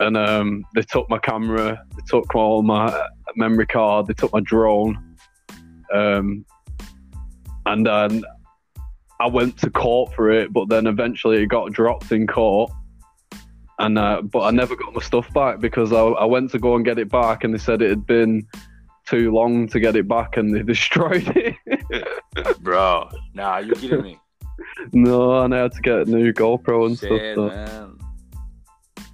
and 0.00 0.16
um, 0.16 0.66
they 0.74 0.82
took 0.82 1.08
my 1.10 1.18
camera, 1.18 1.84
they 1.94 2.02
took 2.08 2.34
all 2.34 2.62
my 2.62 3.06
memory 3.36 3.66
card, 3.66 4.06
they 4.06 4.14
took 4.14 4.32
my 4.32 4.40
drone, 4.40 5.16
um, 5.92 6.44
and 7.66 7.86
then 7.86 8.24
I 9.20 9.26
went 9.26 9.58
to 9.58 9.70
court 9.70 10.14
for 10.14 10.30
it. 10.30 10.52
But 10.52 10.68
then 10.68 10.86
eventually 10.86 11.42
it 11.42 11.46
got 11.46 11.72
dropped 11.72 12.10
in 12.10 12.26
court, 12.26 12.72
and 13.78 13.98
uh, 13.98 14.22
but 14.22 14.40
I 14.40 14.50
never 14.50 14.74
got 14.74 14.94
my 14.94 15.02
stuff 15.02 15.32
back 15.34 15.60
because 15.60 15.92
I, 15.92 16.00
I 16.00 16.24
went 16.24 16.50
to 16.52 16.58
go 16.58 16.74
and 16.74 16.84
get 16.84 16.98
it 16.98 17.10
back, 17.10 17.44
and 17.44 17.52
they 17.54 17.58
said 17.58 17.82
it 17.82 17.90
had 17.90 18.06
been 18.06 18.46
too 19.06 19.32
long 19.32 19.68
to 19.68 19.80
get 19.80 19.96
it 19.96 20.08
back, 20.08 20.36
and 20.36 20.54
they 20.54 20.62
destroyed 20.74 21.30
it. 21.36 22.58
Bro, 22.60 23.10
nah, 23.34 23.58
you 23.58 23.74
kidding 23.74 24.02
me? 24.02 24.18
no, 24.92 25.42
and 25.42 25.54
I 25.54 25.58
had 25.58 25.72
to 25.72 25.80
get 25.80 25.98
a 26.00 26.04
new 26.04 26.32
GoPro 26.32 26.86
and 26.86 26.96
stuff. 26.96 27.10
Shit, 27.10 27.36
so- 27.36 27.48
man. 27.48 27.96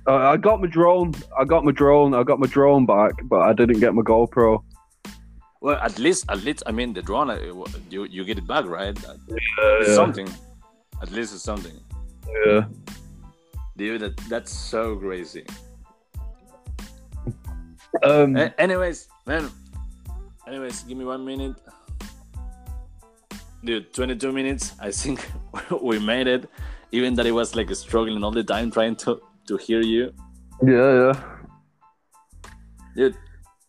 Uh, 0.09 0.19
I 0.19 0.37
got 0.37 0.61
my 0.61 0.69
drone. 0.69 1.13
I 1.37 1.45
got 1.45 1.65
my 1.65 1.73
drone. 1.73 2.15
I 2.15 2.23
got 2.23 2.39
my 2.39 2.47
drone 2.47 2.87
back, 2.87 3.15
but 3.25 3.41
I 3.41 3.53
didn't 3.53 3.81
get 3.81 3.93
my 3.93 4.03
GoPro. 4.03 4.63
Well, 5.61 5.77
at 5.77 5.99
least, 5.99 6.25
at 6.29 6.43
least, 6.45 6.63
I 6.67 6.73
mean, 6.73 6.93
the 6.93 7.03
drone, 7.03 7.31
uh, 7.31 7.39
you 7.91 8.05
you 8.05 8.25
get 8.25 8.39
it 8.39 8.47
back, 8.47 8.67
right? 8.67 8.97
Yeah. 9.29 9.95
something. 9.95 10.29
At 11.03 11.11
least 11.11 11.35
it's 11.35 11.43
something. 11.43 11.79
Yeah. 12.47 12.65
Dude, 13.77 14.01
that, 14.01 14.17
that's 14.29 14.53
so 14.53 14.97
crazy. 14.97 15.45
Um, 18.03 18.37
A- 18.37 18.55
anyways, 18.61 19.09
man. 19.27 19.51
Anyways, 20.47 20.83
give 20.85 20.97
me 20.97 21.05
one 21.05 21.25
minute. 21.25 21.57
Dude, 23.65 23.93
22 23.93 24.33
minutes. 24.33 24.73
I 24.81 24.91
think 24.91 25.27
we 25.83 25.99
made 25.99 26.27
it. 26.27 26.49
Even 26.93 27.15
that 27.15 27.27
it 27.27 27.33
was 27.33 27.55
like 27.57 27.75
struggling 27.75 28.23
all 28.23 28.31
the 28.31 28.45
time 28.45 28.71
trying 28.71 28.97
to, 28.97 29.21
to 29.49 29.57
hear 29.57 29.81
you. 29.81 30.13
yeah, 30.63 30.93
yeah. 31.13 31.23
Dude, 32.95 33.17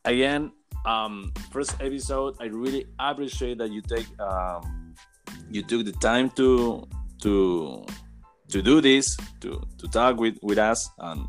again, 0.06 0.52
um, 0.88 1.34
first 1.52 1.76
episode, 1.82 2.36
I 2.40 2.46
really 2.46 2.86
appreciate 2.98 3.58
that 3.60 3.72
you 3.72 3.82
take 3.82 4.08
um, 4.20 4.96
you 5.52 5.62
took 5.62 5.86
the 5.86 5.92
time 5.92 6.30
to 6.32 6.88
to 7.22 7.86
to 8.50 8.62
do 8.62 8.82
this, 8.82 9.18
to 9.42 9.62
to 9.78 9.88
talk 9.90 10.18
with 10.18 10.40
with 10.42 10.58
us 10.58 10.90
and 11.00 11.28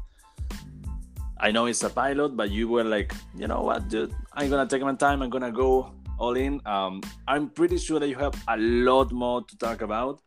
I 1.41 1.53
know 1.53 1.67
it's 1.67 1.83
a 1.85 1.91
pilot, 1.91 2.37
but 2.37 2.51
you 2.51 2.67
were 2.67 2.83
like, 2.83 3.15
you 3.37 3.47
know 3.47 3.63
what, 3.63 3.89
dude, 3.89 4.13
I'm 4.33 4.51
gonna 4.51 4.67
take 4.67 4.83
my 4.83 4.95
time. 4.95 5.23
I'm 5.23 5.31
gonna 5.31 5.53
go 5.53 5.95
all 6.19 6.35
in. 6.37 6.61
Um, 6.67 7.01
I'm 7.29 7.49
pretty 7.49 7.79
sure 7.79 8.01
that 8.01 8.09
you 8.09 8.17
have 8.17 8.35
a 8.49 8.57
lot 8.57 9.13
more 9.13 9.45
to 9.45 9.59
talk 9.59 9.83
about. 9.83 10.21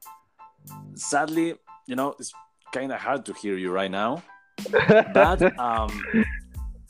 Sadly, 0.96 1.56
you 1.86 1.96
know, 1.96 2.16
it's 2.18 2.32
kind 2.72 2.94
of 2.94 3.00
hard 3.00 3.26
to 3.26 3.34
hear 3.34 3.58
you 3.58 3.72
right 3.72 3.92
now. 3.92 4.24
But 4.72 5.60
um, 5.60 5.92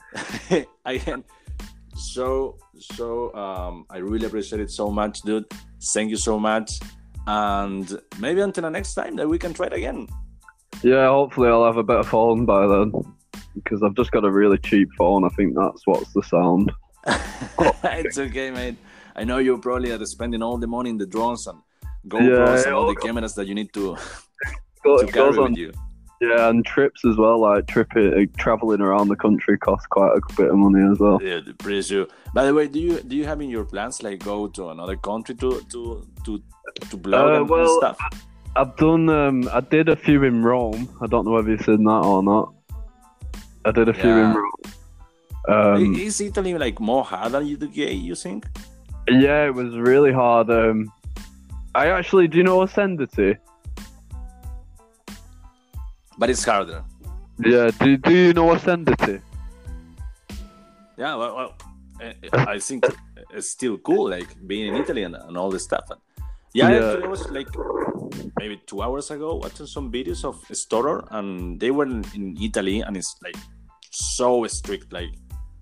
again, 0.86 1.24
so 2.02 2.58
so 2.80 3.34
um, 3.36 3.86
I 3.90 3.98
really 3.98 4.26
appreciate 4.26 4.62
it 4.62 4.72
so 4.72 4.90
much, 4.90 5.22
dude. 5.22 5.46
Thank 5.94 6.10
you 6.10 6.18
so 6.18 6.40
much, 6.40 6.80
and 7.28 8.00
maybe 8.20 8.42
until 8.42 8.64
the 8.64 8.70
next 8.70 8.94
time 8.94 9.16
that 9.16 9.28
we 9.28 9.38
can 9.38 9.54
try 9.54 9.68
it 9.68 9.74
again. 9.74 10.08
Yeah, 10.84 11.08
hopefully 11.10 11.50
I'll 11.50 11.66
have 11.66 11.78
a 11.78 11.84
better 11.84 12.04
phone 12.04 12.46
by 12.46 12.66
then. 12.68 12.92
Because 13.54 13.84
I've 13.84 13.96
just 13.96 14.12
got 14.12 14.24
a 14.24 14.32
really 14.32 14.58
cheap 14.58 14.90
phone. 14.98 15.26
I 15.26 15.30
think 15.30 15.56
that's 15.56 15.86
what's 15.86 16.14
the 16.14 16.24
sound. 16.24 16.72
it's 17.84 18.18
okay, 18.18 18.50
mate. 18.50 18.78
I 19.16 19.26
know 19.26 19.40
you're 19.40 19.58
probably 19.58 19.92
uh, 19.92 20.04
spending 20.06 20.42
all 20.42 20.58
the 20.58 20.68
money 20.68 20.90
in 20.90 20.98
the 20.98 21.06
drones 21.06 21.48
and 21.48 21.60
GoPros 22.08 22.64
Yeah, 22.64 22.68
and 22.68 22.74
all 22.74 22.88
the 22.88 22.96
cameras 22.96 23.36
that 23.36 23.48
you 23.48 23.54
need 23.54 23.74
to, 23.74 23.98
Go- 24.84 25.06
to 25.06 25.12
carry 25.12 25.38
on, 25.38 25.52
with 25.52 25.60
you. 25.60 25.74
Yeah, 26.22 26.50
and 26.50 26.64
trips 26.64 27.04
as 27.04 27.18
well. 27.18 27.40
Like 27.40 27.68
tripping, 27.68 28.30
traveling 28.38 28.80
around 28.80 29.08
the 29.08 29.16
country 29.16 29.58
costs 29.58 29.88
quite 29.88 30.16
a 30.16 30.34
bit 30.36 30.50
of 30.52 30.56
money 30.56 30.88
as 30.92 31.00
well. 31.00 31.20
Yeah, 31.22 31.40
pretty 31.58 31.82
sure. 31.82 32.08
By 32.34 32.46
the 32.46 32.54
way, 32.54 32.68
do 32.68 32.80
you 32.80 33.02
do 33.02 33.16
you 33.16 33.26
have 33.26 33.42
in 33.42 33.50
your 33.50 33.66
plans 33.66 34.04
like 34.04 34.24
go 34.24 34.48
to 34.48 34.70
another 34.70 34.96
country 34.96 35.36
to 35.36 35.62
to 35.72 36.08
to 36.26 36.42
to 36.90 36.98
blog 36.98 37.30
Uh, 37.30 37.42
and, 37.42 37.50
well, 37.50 37.78
stuff? 37.80 37.98
I've 38.56 38.76
done. 38.78 39.10
Um, 39.10 39.50
I 39.52 39.62
did 39.62 39.90
a 39.90 39.96
few 39.96 40.24
in 40.24 40.44
Rome. 40.44 40.88
I 41.02 41.08
don't 41.08 41.26
know 41.26 41.32
whether 41.32 41.50
you've 41.50 41.62
seen 41.66 41.84
that 41.86 42.04
or 42.06 42.22
not. 42.22 42.54
I 43.66 43.72
did 43.72 43.90
a 43.90 43.94
few 43.94 44.12
in 44.12 44.34
Rome. 44.36 44.62
Um, 45.48 45.96
is 45.96 46.22
Italy 46.22 46.54
like 46.54 46.80
more 46.80 47.04
hard 47.04 47.32
than 47.32 47.46
the 47.46 47.66
UK? 47.66 47.94
You 47.94 48.14
think? 48.16 48.46
Yeah, 49.10 49.46
it 49.48 49.56
was 49.56 49.76
really 49.76 50.12
hard. 50.12 50.52
Um, 50.52 50.92
I 51.74 51.88
actually, 51.88 52.28
do 52.28 52.38
you 52.38 52.44
know 52.44 52.62
Ascendity? 52.62 53.38
But 56.18 56.30
it's 56.30 56.44
harder. 56.44 56.84
Yeah, 57.44 57.72
do, 57.80 57.98
do 57.98 58.14
you 58.14 58.34
know 58.34 58.52
Ascendity? 58.54 59.22
Yeah, 60.98 61.16
well, 61.16 61.36
well 61.36 61.54
I 62.34 62.60
think 62.60 62.86
it's 63.34 63.50
still 63.50 63.78
cool, 63.80 64.10
like 64.10 64.28
being 64.48 64.74
in 64.74 64.82
Italy 64.82 65.04
and, 65.04 65.16
and 65.16 65.38
all 65.38 65.50
this 65.50 65.64
stuff. 65.64 65.86
And 65.90 66.00
yeah, 66.54 66.70
Yeah. 66.70 66.76
actually, 66.76 67.04
I 67.04 67.08
was 67.08 67.30
like 67.32 67.48
maybe 68.38 68.62
two 68.66 68.82
hours 68.82 69.10
ago 69.12 69.36
watching 69.36 69.66
some 69.66 69.92
videos 69.92 70.24
of 70.26 70.36
Storror, 70.50 71.08
and 71.12 71.60
they 71.60 71.72
were 71.72 71.86
in, 71.86 72.04
in 72.14 72.38
Italy, 72.42 72.82
and 72.82 72.98
it's 72.98 73.16
like 73.24 73.38
so 73.90 74.46
strict. 74.48 74.92
Like 74.92 75.10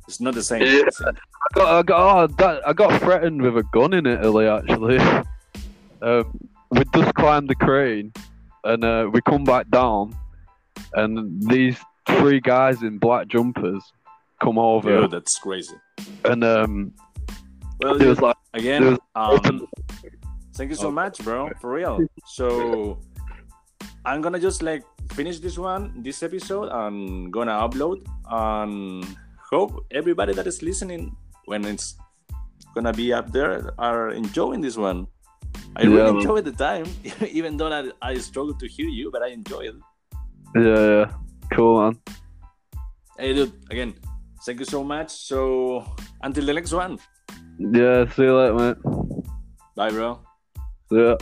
it's 0.07 0.19
not 0.19 0.33
the 0.33 0.43
same. 0.43 0.61
Yeah. 0.63 0.89
I. 1.05 1.09
I 1.09 1.55
got, 1.55 1.67
I 1.67 1.81
got, 1.83 1.99
oh, 2.01 2.27
that, 2.37 2.67
I 2.67 2.73
got 2.73 3.01
threatened 3.01 3.41
with 3.41 3.55
a 3.57 3.63
gun 3.71 3.93
in 3.93 4.05
Italy 4.05 4.45
actually. 4.47 4.97
um, 6.01 6.49
we 6.71 6.83
just 6.93 7.13
climbed 7.15 7.49
the 7.49 7.55
crane, 7.55 8.11
and 8.63 8.83
uh, 8.83 9.09
we 9.11 9.21
come 9.21 9.43
back 9.45 9.69
down, 9.69 10.15
and 10.93 11.41
these 11.49 11.77
three 12.07 12.39
guys 12.39 12.81
in 12.83 12.97
black 12.97 13.27
jumpers 13.27 13.83
come 14.41 14.57
over, 14.57 15.01
Dude, 15.01 15.11
that's 15.11 15.37
crazy. 15.39 15.75
and 16.25 16.43
um, 16.43 16.93
Well, 17.81 18.01
it 18.01 18.07
was 18.07 18.19
like, 18.21 18.35
again, 18.53 18.97
was 18.97 18.99
um, 19.15 19.67
thank 20.55 20.69
you 20.71 20.75
so 20.77 20.91
much, 20.91 21.19
bro, 21.23 21.49
for 21.61 21.73
real. 21.73 21.99
So 22.25 22.99
I'm 24.05 24.21
gonna 24.21 24.39
just 24.39 24.61
like 24.63 24.83
finish 25.13 25.39
this 25.39 25.57
one, 25.57 26.01
this 26.03 26.23
episode, 26.23 26.69
and 26.71 27.31
gonna 27.31 27.51
upload 27.53 28.05
and 28.29 29.05
hope 29.51 29.85
everybody 29.91 30.33
that 30.33 30.47
is 30.47 30.61
listening 30.61 31.15
when 31.45 31.65
it's 31.65 31.95
gonna 32.75 32.93
be 32.93 33.11
up 33.13 33.31
there 33.31 33.71
are 33.77 34.11
enjoying 34.11 34.61
this 34.61 34.77
one. 34.77 35.07
I 35.75 35.83
Yeah, 35.83 35.89
really 35.89 36.11
man. 36.13 36.15
enjoyed 36.21 36.45
the 36.45 36.51
time, 36.53 36.85
even 37.27 37.57
though 37.57 37.71
I, 37.71 37.91
I 38.01 38.13
struggle 38.17 38.53
to 38.55 38.67
hear 38.67 38.87
you, 38.87 39.09
but 39.11 39.21
I 39.21 39.27
enjoy 39.29 39.61
it. 39.69 39.75
Yeah, 40.55 40.63
yeah, 40.63 41.11
cool 41.53 41.81
man. 41.81 41.99
Hey, 43.17 43.33
dude, 43.33 43.51
again, 43.69 43.93
thank 44.45 44.59
you 44.59 44.65
so 44.65 44.83
much. 44.83 45.11
So 45.11 45.83
until 46.23 46.45
the 46.45 46.53
next 46.53 46.71
one, 46.71 46.97
Yeah, 47.59 48.07
see 48.15 48.23
you 48.23 48.35
later, 48.35 48.53
mate. 48.55 48.77
bye, 49.75 49.91
bro. 49.91 50.19
See 50.89 50.97
ya. 51.03 51.15